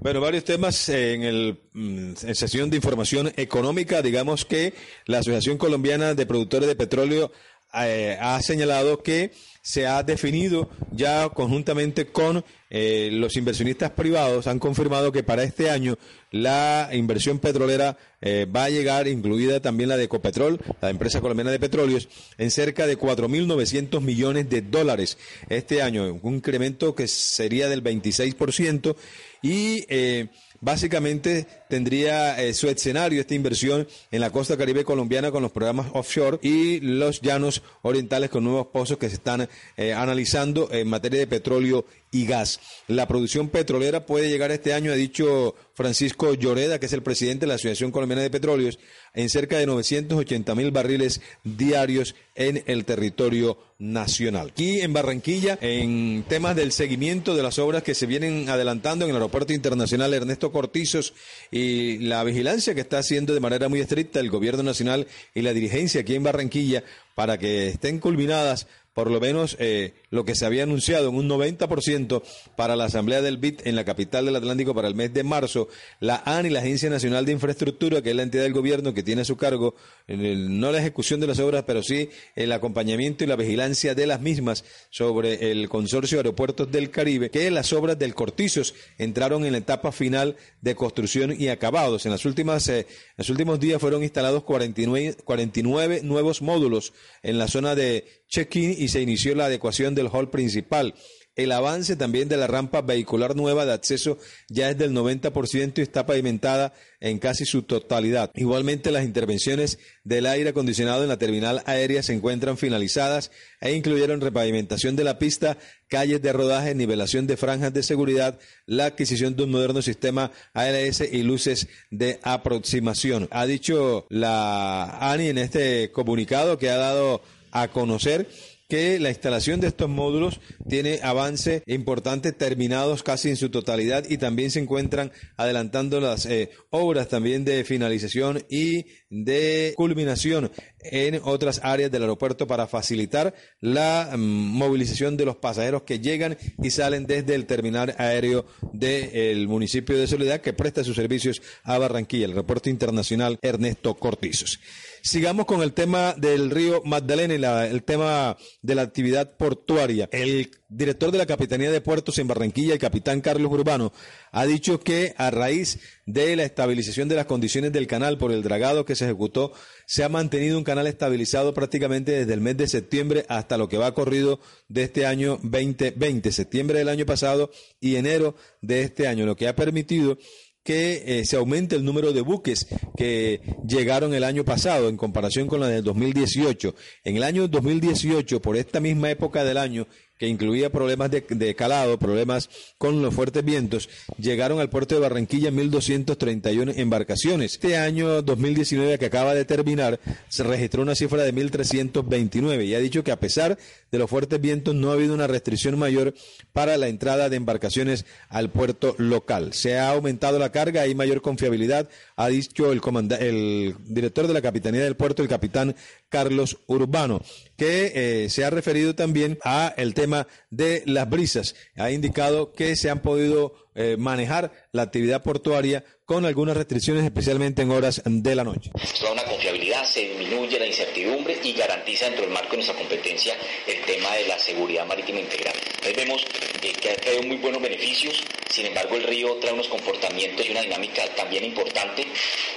Bueno, 0.00 0.20
varios 0.20 0.44
temas 0.44 0.88
en 0.88 1.24
el 1.24 1.60
mm, 1.72 2.14
sesión 2.14 2.70
de 2.70 2.76
información 2.76 3.32
económica. 3.36 4.00
Digamos 4.00 4.44
que 4.44 4.74
la 5.06 5.18
Asociación 5.18 5.58
Colombiana 5.58 6.14
de 6.14 6.26
Productores 6.26 6.68
de 6.68 6.76
Petróleo 6.76 7.32
eh, 7.74 8.16
ha 8.20 8.40
señalado 8.42 9.02
que 9.02 9.32
se 9.62 9.86
ha 9.88 10.02
definido 10.04 10.70
ya 10.92 11.28
conjuntamente 11.30 12.12
con 12.12 12.44
eh, 12.74 13.10
los 13.12 13.36
inversionistas 13.36 13.90
privados, 13.90 14.46
han 14.46 14.58
confirmado 14.58 15.12
que 15.12 15.22
para 15.22 15.42
este 15.42 15.68
año 15.68 15.98
la 16.30 16.88
inversión 16.94 17.38
petrolera 17.38 17.98
eh, 18.22 18.46
va 18.46 18.64
a 18.64 18.70
llegar, 18.70 19.08
incluida 19.08 19.60
también 19.60 19.90
la 19.90 19.98
de 19.98 20.04
Ecopetrol, 20.04 20.58
la 20.80 20.88
empresa 20.88 21.20
colombiana 21.20 21.50
de 21.50 21.60
petróleos, 21.60 22.08
en 22.38 22.50
cerca 22.50 22.86
de 22.86 22.98
4.900 22.98 24.00
millones 24.00 24.48
de 24.48 24.62
dólares. 24.62 25.18
Este 25.50 25.82
año, 25.82 26.18
un 26.22 26.36
incremento 26.36 26.94
que 26.94 27.08
sería 27.08 27.68
del 27.68 27.84
26% 27.84 28.96
y 29.42 29.84
eh, 29.90 30.28
básicamente 30.62 31.46
tendría 31.68 32.40
eh, 32.40 32.54
su 32.54 32.68
escenario 32.68 33.20
esta 33.20 33.34
inversión 33.34 33.86
en 34.10 34.20
la 34.20 34.30
costa 34.30 34.56
caribe 34.56 34.84
colombiana 34.84 35.30
con 35.30 35.42
los 35.42 35.52
programas 35.52 35.88
offshore 35.92 36.38
y 36.40 36.80
los 36.80 37.20
llanos 37.20 37.62
orientales 37.82 38.30
con 38.30 38.44
nuevos 38.44 38.68
pozos 38.68 38.96
que 38.96 39.08
se 39.08 39.16
están 39.16 39.48
eh, 39.76 39.92
analizando 39.92 40.68
en 40.72 40.88
materia 40.88 41.18
de 41.18 41.26
petróleo 41.26 41.84
y 42.12 42.26
gas. 42.26 42.60
La 42.86 43.08
producción 43.08 43.48
petrolera 43.48 44.06
puede 44.06 44.28
llegar 44.28 44.52
este 44.52 44.74
año, 44.74 44.92
ha 44.92 44.96
dicho 44.96 45.54
Francisco 45.74 46.34
Lloreda, 46.34 46.78
que 46.78 46.86
es 46.86 46.92
el 46.92 47.02
presidente 47.02 47.40
de 47.40 47.48
la 47.48 47.54
Asociación 47.54 47.90
Colombiana 47.90 48.22
de 48.22 48.30
Petróleos, 48.30 48.78
en 49.14 49.30
cerca 49.30 49.58
de 49.58 49.66
980 49.66 50.54
mil 50.54 50.70
barriles 50.70 51.22
diarios 51.42 52.14
en 52.34 52.62
el 52.66 52.84
territorio 52.84 53.58
nacional. 53.78 54.50
Aquí 54.50 54.80
en 54.80 54.92
Barranquilla, 54.92 55.58
en 55.60 56.24
temas 56.28 56.54
del 56.54 56.72
seguimiento 56.72 57.34
de 57.34 57.42
las 57.42 57.58
obras 57.58 57.82
que 57.82 57.94
se 57.94 58.06
vienen 58.06 58.48
adelantando 58.48 59.04
en 59.04 59.10
el 59.10 59.16
Aeropuerto 59.16 59.52
Internacional 59.52 60.14
Ernesto 60.14 60.51
Cortizos 60.52 61.14
y 61.50 61.98
la 61.98 62.22
vigilancia 62.24 62.74
que 62.74 62.80
está 62.80 62.98
haciendo 62.98 63.34
de 63.34 63.40
manera 63.40 63.68
muy 63.68 63.80
estricta 63.80 64.20
el 64.20 64.30
Gobierno 64.30 64.62
Nacional 64.62 65.06
y 65.34 65.42
la 65.42 65.52
dirigencia 65.52 66.02
aquí 66.02 66.14
en 66.14 66.22
Barranquilla 66.22 66.84
para 67.14 67.38
que 67.38 67.68
estén 67.68 67.98
culminadas 67.98 68.66
por 68.94 69.10
lo 69.10 69.20
menos 69.20 69.56
eh, 69.58 69.94
lo 70.12 70.24
que 70.24 70.36
se 70.36 70.46
había 70.46 70.62
anunciado 70.62 71.08
en 71.08 71.16
un 71.16 71.28
90% 71.28 72.22
para 72.54 72.76
la 72.76 72.84
Asamblea 72.84 73.22
del 73.22 73.38
BID 73.38 73.62
en 73.64 73.74
la 73.74 73.84
capital 73.84 74.26
del 74.26 74.36
Atlántico 74.36 74.74
para 74.74 74.86
el 74.86 74.94
mes 74.94 75.12
de 75.12 75.24
marzo, 75.24 75.68
la 76.00 76.22
AN 76.24 76.46
y 76.46 76.50
la 76.50 76.60
Agencia 76.60 76.90
Nacional 76.90 77.24
de 77.24 77.32
Infraestructura, 77.32 78.02
que 78.02 78.10
es 78.10 78.16
la 78.16 78.22
entidad 78.22 78.44
del 78.44 78.52
gobierno 78.52 78.92
que 78.92 79.02
tiene 79.02 79.22
a 79.22 79.24
su 79.24 79.36
cargo 79.36 79.74
no 80.08 80.70
la 80.70 80.78
ejecución 80.78 81.20
de 81.20 81.26
las 81.26 81.38
obras, 81.38 81.64
pero 81.66 81.82
sí 81.82 82.10
el 82.36 82.52
acompañamiento 82.52 83.24
y 83.24 83.26
la 83.26 83.36
vigilancia 83.36 83.94
de 83.94 84.06
las 84.06 84.20
mismas 84.20 84.64
sobre 84.90 85.50
el 85.50 85.68
consorcio 85.68 86.16
de 86.18 86.20
aeropuertos 86.20 86.70
del 86.70 86.90
Caribe, 86.90 87.30
que 87.30 87.50
las 87.50 87.72
obras 87.72 87.98
del 87.98 88.14
Cortizos 88.14 88.74
entraron 88.98 89.44
en 89.44 89.52
la 89.52 89.58
etapa 89.58 89.92
final 89.92 90.36
de 90.60 90.74
construcción 90.74 91.34
y 91.38 91.48
acabados. 91.48 92.04
En 92.04 92.12
las 92.12 92.24
últimas, 92.24 92.68
eh, 92.68 92.80
en 92.80 92.86
los 93.16 93.30
últimos 93.30 93.60
días 93.60 93.80
fueron 93.80 94.02
instalados 94.02 94.42
49, 94.44 95.16
49 95.24 96.00
nuevos 96.02 96.42
módulos 96.42 96.92
en 97.22 97.38
la 97.38 97.48
zona 97.48 97.74
de 97.74 98.22
check-in 98.28 98.74
y 98.76 98.88
se 98.88 99.00
inició 99.00 99.34
la 99.34 99.46
adecuación 99.46 99.94
del 100.02 100.12
hall 100.12 100.30
principal. 100.30 100.94
El 101.34 101.50
avance 101.52 101.96
también 101.96 102.28
de 102.28 102.36
la 102.36 102.46
rampa 102.46 102.82
vehicular 102.82 103.34
nueva 103.34 103.64
de 103.64 103.72
acceso 103.72 104.18
ya 104.50 104.68
es 104.68 104.76
del 104.76 104.92
90% 104.92 105.78
y 105.78 105.80
está 105.80 106.04
pavimentada 106.04 106.74
en 107.00 107.18
casi 107.18 107.46
su 107.46 107.62
totalidad. 107.62 108.30
Igualmente 108.34 108.90
las 108.90 109.04
intervenciones 109.04 109.78
del 110.04 110.26
aire 110.26 110.50
acondicionado 110.50 111.04
en 111.04 111.08
la 111.08 111.16
terminal 111.16 111.62
aérea 111.64 112.02
se 112.02 112.12
encuentran 112.12 112.58
finalizadas 112.58 113.30
e 113.62 113.72
incluyeron 113.72 114.20
repavimentación 114.20 114.94
de 114.94 115.04
la 115.04 115.18
pista, 115.18 115.56
calles 115.88 116.20
de 116.20 116.34
rodaje, 116.34 116.74
nivelación 116.74 117.26
de 117.26 117.38
franjas 117.38 117.72
de 117.72 117.82
seguridad, 117.82 118.38
la 118.66 118.84
adquisición 118.84 119.34
de 119.34 119.44
un 119.44 119.52
moderno 119.52 119.80
sistema 119.80 120.32
ALS 120.52 121.00
y 121.00 121.22
luces 121.22 121.66
de 121.90 122.20
aproximación. 122.22 123.28
Ha 123.30 123.46
dicho 123.46 124.06
la 124.10 124.98
ANI 125.10 125.28
en 125.28 125.38
este 125.38 125.90
comunicado 125.92 126.58
que 126.58 126.68
ha 126.68 126.76
dado 126.76 127.22
a 127.52 127.68
conocer 127.68 128.28
que 128.72 128.98
la 128.98 129.10
instalación 129.10 129.60
de 129.60 129.66
estos 129.66 129.90
módulos 129.90 130.40
tiene 130.66 131.00
avance 131.02 131.62
importante, 131.66 132.32
terminados 132.32 133.02
casi 133.02 133.28
en 133.28 133.36
su 133.36 133.50
totalidad 133.50 134.06
y 134.08 134.16
también 134.16 134.50
se 134.50 134.60
encuentran 134.60 135.12
adelantando 135.36 136.00
las 136.00 136.24
eh, 136.24 136.48
obras 136.70 137.08
también 137.08 137.44
de 137.44 137.64
finalización 137.64 138.42
y 138.48 138.86
de 139.10 139.74
culminación 139.76 140.50
en 140.80 141.20
otras 141.22 141.60
áreas 141.62 141.90
del 141.90 142.00
aeropuerto 142.00 142.46
para 142.46 142.66
facilitar 142.66 143.34
la 143.60 144.12
mm, 144.16 144.18
movilización 144.18 145.18
de 145.18 145.26
los 145.26 145.36
pasajeros 145.36 145.82
que 145.82 146.00
llegan 146.00 146.38
y 146.62 146.70
salen 146.70 147.06
desde 147.06 147.34
el 147.34 147.44
terminal 147.44 147.94
aéreo 147.98 148.46
del 148.72 149.48
municipio 149.48 149.98
de 149.98 150.06
Soledad 150.06 150.40
que 150.40 150.54
presta 150.54 150.82
sus 150.82 150.96
servicios 150.96 151.42
a 151.62 151.76
Barranquilla, 151.76 152.24
el 152.24 152.30
aeropuerto 152.30 152.70
internacional 152.70 153.38
Ernesto 153.42 153.92
Cortizos. 153.96 154.60
Sigamos 155.04 155.46
con 155.46 155.62
el 155.62 155.72
tema 155.72 156.14
del 156.16 156.48
río 156.48 156.80
Magdalena 156.84 157.34
y 157.34 157.38
la- 157.38 157.66
el 157.66 157.82
tema 157.82 158.36
de 158.62 158.74
la 158.76 158.82
actividad 158.82 159.36
portuaria. 159.36 160.08
El 160.12 160.48
director 160.68 161.10
de 161.10 161.18
la 161.18 161.26
Capitanía 161.26 161.72
de 161.72 161.80
Puertos 161.80 162.18
en 162.18 162.28
Barranquilla, 162.28 162.74
el 162.74 162.78
capitán 162.78 163.20
Carlos 163.20 163.50
Urbano, 163.50 163.92
ha 164.30 164.46
dicho 164.46 164.78
que 164.78 165.12
a 165.18 165.32
raíz 165.32 165.80
de 166.06 166.36
la 166.36 166.44
estabilización 166.44 167.08
de 167.08 167.16
las 167.16 167.26
condiciones 167.26 167.72
del 167.72 167.88
canal 167.88 168.16
por 168.16 168.30
el 168.30 168.44
dragado 168.44 168.84
que 168.84 168.94
se 168.94 169.06
ejecutó, 169.06 169.52
se 169.86 170.04
ha 170.04 170.08
mantenido 170.08 170.56
un 170.56 170.62
canal 170.62 170.86
estabilizado 170.86 171.52
prácticamente 171.52 172.12
desde 172.12 172.34
el 172.34 172.40
mes 172.40 172.56
de 172.56 172.68
septiembre 172.68 173.26
hasta 173.28 173.58
lo 173.58 173.68
que 173.68 173.78
va 173.78 173.94
corrido 173.94 174.38
de 174.68 174.84
este 174.84 175.04
año 175.04 175.40
2020, 175.42 176.30
septiembre 176.30 176.78
del 176.78 176.88
año 176.88 177.06
pasado 177.06 177.50
y 177.80 177.96
enero 177.96 178.36
de 178.60 178.82
este 178.82 179.08
año, 179.08 179.26
lo 179.26 179.34
que 179.34 179.48
ha 179.48 179.56
permitido 179.56 180.16
que 180.62 181.02
eh, 181.06 181.24
se 181.24 181.36
aumente 181.36 181.76
el 181.76 181.84
número 181.84 182.12
de 182.12 182.20
buques 182.20 182.66
que 182.96 183.40
llegaron 183.66 184.14
el 184.14 184.24
año 184.24 184.44
pasado 184.44 184.88
en 184.88 184.96
comparación 184.96 185.48
con 185.48 185.60
la 185.60 185.68
del 185.68 185.82
2018. 185.82 186.74
En 187.04 187.16
el 187.16 187.22
año 187.24 187.48
2018, 187.48 188.40
por 188.40 188.56
esta 188.56 188.80
misma 188.80 189.10
época 189.10 189.44
del 189.44 189.58
año, 189.58 189.86
que 190.22 190.28
incluía 190.28 190.70
problemas 190.70 191.10
de, 191.10 191.54
calado, 191.56 191.98
problemas 191.98 192.48
con 192.78 193.02
los 193.02 193.12
fuertes 193.12 193.44
vientos, 193.44 193.88
llegaron 194.18 194.60
al 194.60 194.70
puerto 194.70 194.94
de 194.94 195.00
Barranquilla 195.00 195.50
1.231 195.50 196.74
embarcaciones. 196.76 197.54
Este 197.54 197.76
año 197.76 198.22
2019 198.22 199.00
que 199.00 199.06
acaba 199.06 199.34
de 199.34 199.44
terminar, 199.44 199.98
se 200.28 200.44
registró 200.44 200.82
una 200.82 200.94
cifra 200.94 201.24
de 201.24 201.34
1.329 201.34 202.64
y 202.64 202.74
ha 202.76 202.78
dicho 202.78 203.02
que 203.02 203.10
a 203.10 203.18
pesar 203.18 203.58
de 203.92 203.98
los 203.98 204.08
fuertes 204.08 204.40
vientos 204.40 204.74
no 204.74 204.90
ha 204.90 204.94
habido 204.94 205.12
una 205.12 205.26
restricción 205.26 205.78
mayor 205.78 206.14
para 206.54 206.78
la 206.78 206.88
entrada 206.88 207.28
de 207.28 207.36
embarcaciones 207.36 208.06
al 208.30 208.50
puerto 208.50 208.94
local. 208.96 209.52
Se 209.52 209.78
ha 209.78 209.90
aumentado 209.90 210.38
la 210.38 210.50
carga, 210.50 210.80
hay 210.80 210.94
mayor 210.94 211.20
confiabilidad, 211.20 211.90
ha 212.16 212.28
dicho 212.28 212.72
el, 212.72 212.80
el 213.20 213.74
director 213.84 214.26
de 214.26 214.32
la 214.32 214.40
Capitanía 214.40 214.82
del 214.82 214.96
Puerto, 214.96 215.22
el 215.22 215.28
capitán 215.28 215.76
Carlos 216.08 216.58
Urbano, 216.66 217.20
que 217.56 217.92
eh, 217.94 218.30
se 218.30 218.46
ha 218.46 218.50
referido 218.50 218.94
también 218.94 219.38
a 219.44 219.74
el 219.76 219.92
tema 219.92 220.26
de 220.50 220.82
las 220.86 221.08
brisas. 221.08 221.54
Ha 221.76 221.90
indicado 221.90 222.52
que 222.52 222.76
se 222.76 222.88
han 222.88 223.00
podido 223.00 223.54
eh, 223.74 223.96
manejar 223.98 224.52
la 224.72 224.82
actividad 224.82 225.22
portuaria 225.22 225.84
con 226.04 226.26
algunas 226.26 226.56
restricciones, 226.56 227.04
especialmente 227.04 227.62
en 227.62 227.70
horas 227.70 228.02
de 228.04 228.34
la 228.34 228.42
noche. 228.42 228.70
Esto 228.82 229.06
da 229.06 229.12
una 229.12 229.24
confiabilidad, 229.24 229.84
se 229.84 230.00
disminuye 230.00 230.58
la 230.58 230.66
incertidumbre 230.66 231.38
y 231.42 231.52
garantiza 231.52 232.06
dentro 232.06 232.24
del 232.24 232.34
marco 232.34 232.50
de 232.50 232.56
nuestra 232.56 232.76
competencia 232.76 233.34
el 233.66 233.80
tema 233.82 234.12
de 234.16 234.26
la 234.26 234.38
seguridad 234.38 234.84
marítima 234.84 235.20
integral. 235.20 235.54
Entonces 235.54 235.96
vemos 235.96 236.26
eh, 236.62 236.72
que 236.80 236.90
ha 236.90 236.96
traído 236.96 237.22
muy 237.22 237.36
buenos 237.36 237.62
beneficios, 237.62 238.20
sin 238.48 238.66
embargo 238.66 238.96
el 238.96 239.04
río 239.04 239.36
trae 239.36 239.52
unos 239.52 239.68
comportamientos 239.68 240.44
y 240.44 240.50
una 240.50 240.62
dinámica 240.62 241.02
también 241.14 241.44
importante. 241.44 242.04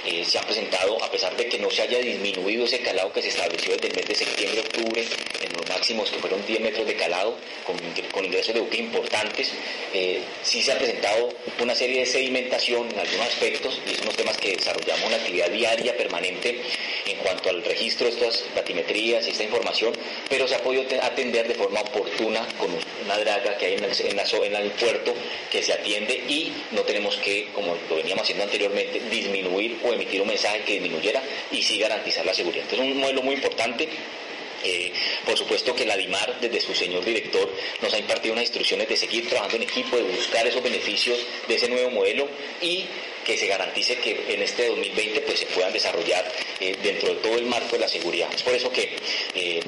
Eh, 0.04 0.24
se 0.24 0.38
ha 0.38 0.42
presentado, 0.42 1.02
a 1.04 1.10
pesar 1.10 1.36
de 1.36 1.48
que 1.48 1.58
no 1.58 1.70
se 1.70 1.82
haya 1.82 1.98
disminuido 1.98 2.64
ese 2.64 2.80
calado 2.80 3.12
que 3.12 3.22
se 3.22 3.28
estableció 3.28 3.72
desde 3.74 3.88
el 3.88 3.94
mes 3.94 4.08
de 4.08 4.14
septiembre, 4.14 4.60
octubre, 4.60 5.04
en 5.42 5.52
los 5.52 5.68
máximos 5.68 6.10
que 6.10 6.18
fueron 6.18 6.44
10 6.46 6.60
metros 6.60 6.86
de 6.86 6.96
calado, 6.96 7.36
con, 7.64 7.76
ingresos 8.24 8.54
de 8.54 8.60
buque 8.60 8.78
importantes, 8.78 9.52
sí 10.42 10.62
se 10.62 10.72
ha 10.72 10.78
presentado 10.78 11.28
una 11.60 11.74
serie 11.74 12.00
de 12.00 12.06
sedimentación 12.06 12.88
en 12.90 12.98
algunos 12.98 13.35
aspectos 13.36 13.80
y 13.86 13.94
son 13.94 14.06
los 14.06 14.16
temas 14.16 14.36
que 14.38 14.56
desarrollamos 14.56 15.06
una 15.06 15.16
actividad 15.16 15.50
diaria 15.50 15.96
permanente 15.96 16.58
en 17.04 17.16
cuanto 17.18 17.50
al 17.50 17.62
registro 17.62 18.06
de 18.06 18.12
estas 18.12 18.44
batimetrías 18.54 19.26
y 19.26 19.30
esta 19.30 19.44
información, 19.44 19.92
pero 20.28 20.48
se 20.48 20.54
ha 20.54 20.62
podido 20.62 20.84
atender 21.02 21.46
de 21.46 21.54
forma 21.54 21.80
oportuna 21.80 22.46
con 22.58 22.68
una 23.04 23.18
draga 23.18 23.56
que 23.58 23.66
hay 23.66 23.74
en 23.74 23.84
el, 23.84 23.92
en, 23.92 24.56
el 24.56 24.70
puerto 24.72 25.14
que 25.50 25.62
se 25.62 25.72
atiende 25.72 26.14
y 26.14 26.52
no 26.72 26.82
tenemos 26.82 27.16
que, 27.16 27.48
como 27.54 27.76
lo 27.88 27.96
veníamos 27.96 28.22
haciendo 28.22 28.44
anteriormente, 28.44 29.00
disminuir 29.10 29.78
o 29.84 29.92
emitir 29.92 30.22
un 30.22 30.28
mensaje 30.28 30.62
que 30.62 30.72
disminuyera 30.74 31.22
y 31.52 31.62
sí 31.62 31.78
garantizar 31.78 32.24
la 32.24 32.34
seguridad. 32.34 32.64
Entonces 32.64 32.88
es 32.88 32.94
un 32.94 33.00
modelo 33.00 33.22
muy 33.22 33.34
importante 33.34 33.88
eh, 34.64 34.92
por 35.24 35.38
supuesto 35.38 35.74
que 35.76 35.84
la 35.84 35.96
DIMAR, 35.96 36.40
desde 36.40 36.60
su 36.60 36.74
señor 36.74 37.04
director, 37.04 37.48
nos 37.82 37.92
ha 37.92 37.98
impartido 37.98 38.32
unas 38.32 38.44
instrucciones 38.44 38.88
de 38.88 38.96
seguir 38.96 39.28
trabajando 39.28 39.58
en 39.58 39.62
equipo, 39.62 39.96
de 39.96 40.02
buscar 40.02 40.44
esos 40.46 40.62
beneficios 40.62 41.18
de 41.46 41.54
ese 41.54 41.68
nuevo 41.68 41.90
modelo 41.90 42.28
y 42.60 42.86
que 43.26 43.36
se 43.36 43.46
garantice 43.46 43.96
que 43.96 44.24
en 44.28 44.42
este 44.42 44.68
2020 44.68 45.20
pues, 45.22 45.40
se 45.40 45.46
puedan 45.46 45.72
desarrollar 45.72 46.24
eh, 46.60 46.76
dentro 46.82 47.08
de 47.08 47.16
todo 47.16 47.36
el 47.36 47.46
marco 47.46 47.72
de 47.72 47.80
la 47.80 47.88
seguridad. 47.88 48.28
Es 48.32 48.42
por 48.42 48.54
eso 48.54 48.70
que 48.70 48.96
eh, 49.34 49.60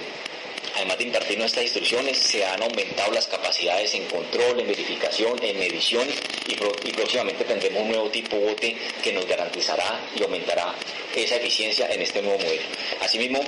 además 0.77 0.99
de 0.99 1.05
impartir 1.05 1.39
nuestras 1.39 1.65
instrucciones, 1.65 2.17
se 2.19 2.45
han 2.45 2.63
aumentado 2.63 3.11
las 3.11 3.27
capacidades 3.27 3.95
en 3.95 4.05
control, 4.05 4.61
en 4.61 4.69
verificación, 4.69 5.37
en 5.43 5.59
medición 5.59 6.07
y, 6.47 6.93
próximamente 6.93 7.45
tendremos 7.45 7.83
un 7.83 7.89
nuevo 7.89 8.11
tipo 8.11 8.37
bote 8.37 8.77
que 9.03 9.13
nos 9.13 9.27
garantizará 9.27 10.01
y 10.15 10.23
aumentará 10.23 10.75
esa 11.17 11.37
eficiencia 11.37 11.89
en 11.91 12.03
este 12.03 12.23
nuevo 12.23 12.39
modelo. 12.39 12.63
Asimismo, 13.01 13.41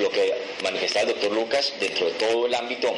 lo 0.00 0.10
que 0.10 0.34
manifestaba 0.62 1.08
el 1.08 1.14
doctor 1.14 1.32
Lucas, 1.32 1.74
dentro 1.78 2.06
de 2.06 2.12
todo 2.12 2.46
el 2.46 2.54
ámbito 2.54 2.94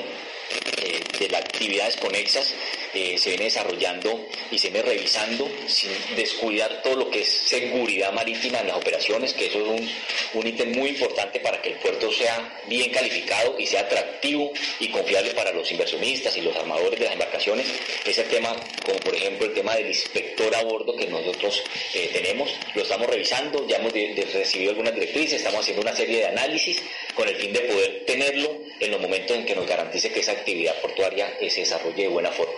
eh, 0.82 1.00
de 1.18 1.28
las 1.30 1.40
actividades 1.40 1.96
conexas 1.96 2.54
eh, 2.94 3.18
se 3.18 3.30
viene 3.30 3.44
desarrollando 3.44 4.28
y 4.50 4.58
se 4.58 4.70
viene 4.70 4.88
revisando 4.88 5.50
sin 5.66 5.90
descuidar 6.16 6.82
todo 6.82 6.96
lo 6.96 7.10
que 7.10 7.22
es 7.22 7.28
seguridad 7.28 8.12
marítima 8.12 8.60
en 8.60 8.68
las 8.68 8.76
operaciones, 8.76 9.32
que 9.34 9.46
eso 9.46 9.58
es 9.60 9.80
un, 9.80 9.90
un 10.34 10.46
ítem 10.46 10.72
muy 10.72 10.90
importante 10.90 11.40
para 11.40 11.60
que 11.60 11.70
el 11.70 11.76
puerto 11.76 12.12
sea 12.12 12.60
bien 12.66 12.90
calificado 12.90 13.56
y 13.58 13.66
sea 13.66 13.80
atractivo 13.80 14.52
y 14.80 14.88
confiable 14.88 15.30
para 15.34 15.52
los 15.52 15.70
inversionistas 15.70 16.36
y 16.36 16.42
los 16.42 16.56
armadores 16.56 16.98
de 16.98 17.04
las 17.04 17.14
embarcaciones. 17.14 17.66
Ese 18.04 18.24
tema, 18.24 18.54
como 18.84 18.98
por 19.00 19.14
ejemplo 19.14 19.46
el 19.46 19.54
tema 19.54 19.74
del 19.76 19.88
inspector 19.88 20.54
a 20.54 20.62
bordo 20.62 20.96
que 20.96 21.06
nosotros 21.06 21.62
eh, 21.94 22.10
tenemos, 22.12 22.50
lo 22.74 22.82
estamos 22.82 23.08
revisando, 23.08 23.66
ya 23.66 23.76
hemos 23.76 23.92
recibido 23.92 24.70
algunas 24.70 24.94
directrices, 24.94 25.38
estamos 25.38 25.60
haciendo 25.60 25.82
una 25.82 25.94
serie 25.94 26.18
de 26.18 26.26
análisis 26.26 26.80
con 27.14 27.28
el 27.28 27.36
fin 27.36 27.52
de 27.52 27.60
poder 27.60 28.04
tenerlo 28.06 28.63
en 28.80 28.90
los 28.90 29.00
momentos 29.00 29.36
en 29.36 29.46
que 29.46 29.54
nos 29.54 29.66
garantice 29.66 30.10
que 30.10 30.20
esa 30.20 30.32
actividad 30.32 30.80
portuaria 30.80 31.32
se 31.38 31.60
desarrolle 31.60 32.02
de 32.02 32.08
buena 32.08 32.30
forma. 32.30 32.54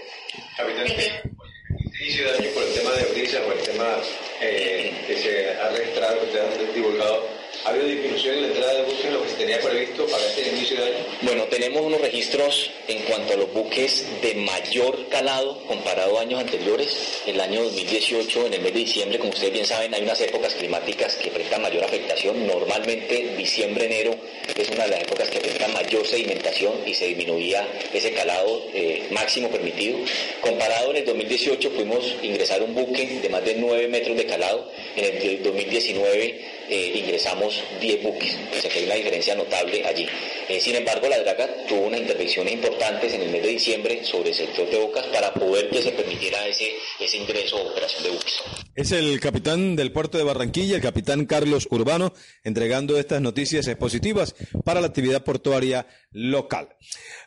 inicio 2.01 2.25
de 2.25 2.39
año 2.39 2.51
por 2.55 2.63
el 2.63 2.75
tema 2.75 2.91
de 2.93 3.05
brisas 3.07 3.43
o 3.47 3.53
el 3.53 3.59
tema 3.61 4.03
eh, 4.41 4.93
que 5.07 5.17
se 5.17 5.51
ha 5.51 5.71
registrado, 5.71 6.21
que 6.21 6.33
se 6.33 6.41
ha 6.41 6.73
divulgado 6.73 7.36
¿Ha 7.67 7.71
habido 7.71 7.89
disminución 7.89 8.37
en 8.37 8.43
la 8.43 8.47
entrada 8.47 8.75
de 8.75 8.83
buques 8.85 9.05
en 9.07 9.13
lo 9.13 9.23
que 9.25 9.29
se 9.29 9.35
tenía 9.35 9.61
previsto 9.61 10.07
para 10.07 10.25
este 10.25 10.49
inicio 10.51 10.77
de 10.77 10.85
año? 10.85 11.05
Bueno, 11.23 11.45
tenemos 11.51 11.83
unos 11.83 12.01
registros 12.01 12.71
en 12.87 13.03
cuanto 13.03 13.33
a 13.33 13.37
los 13.39 13.53
buques 13.53 14.07
de 14.23 14.37
mayor 14.37 15.09
calado 15.09 15.59
comparado 15.67 16.17
a 16.17 16.23
años 16.23 16.39
anteriores. 16.39 17.23
El 17.27 17.41
año 17.41 17.65
2018, 17.65 18.47
en 18.47 18.55
el 18.55 18.61
mes 18.61 18.73
de 18.73 18.79
diciembre, 18.79 19.19
como 19.19 19.33
ustedes 19.33 19.53
bien 19.53 19.67
saben, 19.67 19.93
hay 19.93 20.03
unas 20.03 20.21
épocas 20.21 20.55
climáticas 20.55 21.17
que 21.17 21.29
presentan 21.29 21.63
mayor 21.63 21.83
afectación. 21.83 22.47
Normalmente 22.47 23.35
diciembre, 23.37 23.87
enero 23.87 24.15
es 24.57 24.71
una 24.71 24.85
de 24.85 24.91
las 24.91 25.01
épocas 25.01 25.29
que 25.29 25.41
presentan 25.41 25.73
mayor 25.73 26.07
sedimentación 26.07 26.73
y 26.87 26.95
se 26.95 27.07
disminuía 27.07 27.67
ese 27.93 28.13
calado 28.13 28.63
eh, 28.75 29.09
máximo 29.11 29.51
permitido. 29.51 29.99
Comparado 30.41 30.93
en 30.93 30.99
el 30.99 31.05
2018 31.05 31.73
pudimos 31.73 32.15
ingresar 32.23 32.63
un 32.63 32.77
buque 32.77 33.19
de 33.21 33.29
más 33.29 33.45
de 33.45 33.57
9 33.57 33.89
metros 33.89 34.17
de 34.17 34.25
calado. 34.25 34.71
En 34.95 35.05
el 35.05 35.43
2019 35.43 36.56
eh, 36.69 36.93
ingresamos 36.95 37.63
10 37.81 38.03
buques, 38.03 38.39
o 38.57 38.61
sea 38.61 38.71
que 38.71 38.79
hay 38.81 38.85
una 38.85 38.95
diferencia 38.95 39.35
notable 39.35 39.85
allí. 39.87 40.07
Eh, 40.49 40.61
sin 40.61 40.75
embargo, 40.77 41.09
la 41.09 41.19
Draga 41.19 41.49
tuvo 41.69 41.87
unas 41.87 42.01
intervenciones 42.01 42.53
importantes 42.53 43.13
en 43.13 43.23
el 43.23 43.31
mes 43.31 43.43
de 43.43 43.49
diciembre 43.49 44.05
sobre 44.05 44.31
el 44.31 44.35
sector 44.35 44.69
de 44.69 44.79
Bocas 44.79 45.07
para 45.07 45.33
poder 45.33 45.71
que 45.71 45.83
se 45.83 45.93
permitiera 45.93 46.47
ese, 46.47 46.73
ese 47.01 47.17
ingreso 47.17 47.57
o 47.57 47.71
operación 47.71 48.03
de 48.03 48.11
buques. 48.11 48.43
Es 48.77 48.93
el 48.93 49.19
capitán 49.21 49.75
del 49.75 49.91
puerto 49.91 50.19
de 50.19 50.25
Barranquilla, 50.25 50.77
el 50.77 50.83
capitán 50.83 51.25
Carlos 51.25 51.67
Urbano, 51.71 52.13
entregando 52.45 52.99
estas 52.99 53.23
noticias 53.23 53.67
positivas 53.77 54.35
para 54.65 54.83
la 54.83 54.89
actividad 54.89 55.25
portuaria 55.25 55.87
local. 56.13 56.69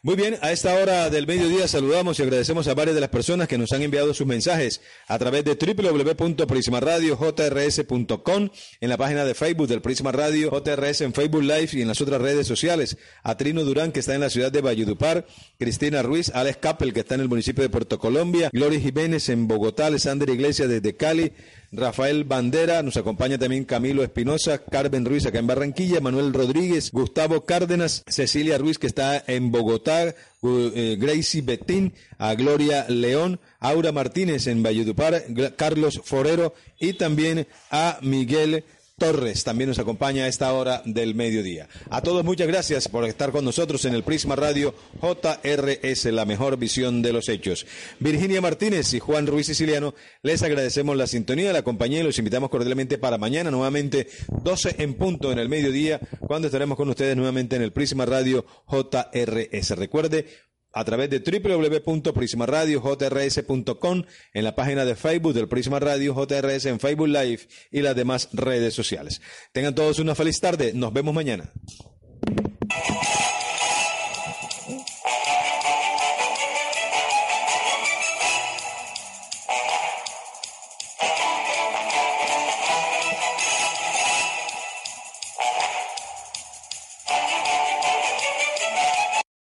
Muy 0.04 0.16
bien, 0.16 0.38
a 0.42 0.52
esta 0.52 0.76
hora 0.76 1.10
del 1.10 1.26
mediodía 1.26 1.68
saludamos 1.68 2.20
y 2.20 2.22
agradecemos 2.22 2.68
a 2.68 2.76
varias 2.76 2.94
de 2.94 3.02
las 3.02 3.10
personas 3.10 3.48
que 3.48 3.58
nos 3.58 3.72
han 3.72 3.82
enviado 3.82 4.14
sus 4.14 4.28
mensajes 4.28 4.82
a 5.08 5.18
través 5.18 5.44
de 5.44 5.56
www.prismaradiojrs.com 5.56 8.50
en 8.80 8.90
la 8.90 8.98
página 8.98 9.26
de 9.26 9.34
Facebook 9.34 9.68
del 9.68 9.82
Prisma 9.82 10.12
Radio 10.12 10.52
JRS 10.52 11.02
en 11.02 11.14
Facebook 11.14 11.42
Live 11.42 11.70
y 11.74 11.82
en 11.82 11.88
las 11.88 12.00
otras 12.00 12.22
redes 12.22 12.46
sociales. 12.46 12.96
A 13.24 13.38
Trino 13.38 13.64
Durán, 13.64 13.92
que 13.92 14.02
está 14.02 14.14
en 14.14 14.22
la 14.22 14.30
ciudad 14.30 14.52
de 14.52 14.62
Valledupar, 14.62 15.26
Cristina 15.58 16.04
Ruiz, 16.04 16.30
Alex 16.34 16.58
Capel, 16.58 16.94
que 16.94 17.00
está 17.00 17.16
en 17.16 17.22
el 17.22 17.30
municipio 17.30 17.64
de 17.64 17.70
Puerto 17.70 17.98
Colombia, 17.98 18.52
Gloria 18.54 18.80
Jiménez 18.80 19.30
en 19.30 19.48
Bogotá, 19.48 19.88
Alexander 19.88 20.30
Iglesias 20.30 20.70
desde 20.70 20.96
Cali, 20.96 21.34
Rafael 21.72 22.24
Bandera, 22.24 22.82
nos 22.82 22.98
acompaña 22.98 23.38
también 23.38 23.64
Camilo 23.64 24.04
Espinosa, 24.04 24.58
Carmen 24.58 25.06
Ruiz 25.06 25.26
acá 25.26 25.38
en 25.40 25.48
Barranquilla, 25.48 26.02
Manuel 26.02 26.34
Rodríguez, 26.34 26.92
Gustavo 26.92 27.46
Cárdenas, 27.46 28.04
Cecilia 28.08 28.58
Ruiz 28.58 28.80
que 28.80 28.88
está 28.88 29.24
en 29.28 29.52
Bogotá, 29.52 30.16
eh, 30.42 30.98
Gracie 31.00 31.42
Betín, 31.44 31.94
a 32.18 32.34
Gloria 32.34 32.86
León, 32.90 33.40
Aura 33.60 33.92
Martínez 33.92 34.48
en 34.48 34.64
Valledupar, 34.64 35.24
Carlos 35.58 36.02
Forero 36.04 36.56
y 36.80 36.94
también 36.94 37.46
a 37.70 38.00
Miguel 38.02 38.64
Torres 39.00 39.44
también 39.44 39.70
nos 39.70 39.80
acompaña 39.80 40.26
a 40.26 40.28
esta 40.28 40.54
hora 40.54 40.84
del 40.86 41.16
mediodía. 41.16 41.68
A 41.90 42.02
todos 42.02 42.24
muchas 42.24 42.48
gracias 42.48 42.88
por 42.88 43.06
estar 43.06 43.32
con 43.32 43.46
nosotros 43.46 43.86
en 43.86 43.96
el 43.96 44.04
Prisma 44.04 44.36
Radio 44.36 44.76
JRS, 45.02 46.06
la 46.06 46.26
mejor 46.26 46.58
visión 46.58 47.02
de 47.02 47.14
los 47.14 47.30
hechos. 47.30 47.66
Virginia 48.00 48.42
Martínez 48.42 48.94
y 48.94 49.00
Juan 49.00 49.26
Ruiz 49.26 49.48
Siciliano, 49.48 49.96
les 50.22 50.44
agradecemos 50.44 50.96
la 50.98 51.08
sintonía, 51.08 51.54
la 51.54 51.64
compañía 51.64 52.02
y 52.02 52.04
los 52.04 52.20
invitamos 52.20 52.50
cordialmente 52.50 52.98
para 52.98 53.18
mañana, 53.18 53.50
nuevamente 53.50 54.08
12 54.44 54.76
en 54.80 54.94
punto 54.96 55.32
en 55.32 55.40
el 55.40 55.50
mediodía, 55.50 56.00
cuando 56.20 56.48
estaremos 56.48 56.78
con 56.78 56.90
ustedes 56.90 57.16
nuevamente 57.16 57.56
en 57.56 57.62
el 57.62 57.72
Prisma 57.72 58.06
Radio 58.06 58.46
JRS. 58.68 59.72
Recuerde, 59.78 60.26
a 60.72 60.84
través 60.84 61.10
de 61.10 61.20
www.prismaradiojrs.com 61.20 64.04
en 64.34 64.44
la 64.44 64.56
página 64.56 64.86
de 64.86 64.96
Facebook 64.96 65.34
del 65.34 65.48
Prisma 65.48 65.80
Radio 65.80 66.14
JRS 66.14 66.66
en 66.66 66.80
Facebook 66.80 67.08
Live 67.08 67.48
y 67.72 67.82
las 67.82 67.96
demás 67.96 68.30
redes 68.34 68.74
sociales. 68.74 69.22
Tengan 69.52 69.76
todos 69.76 70.00
una 70.00 70.16
feliz 70.16 70.40
tarde. 70.40 70.74
Nos 70.74 70.94
vemos 70.94 71.14
mañana. 71.14 71.52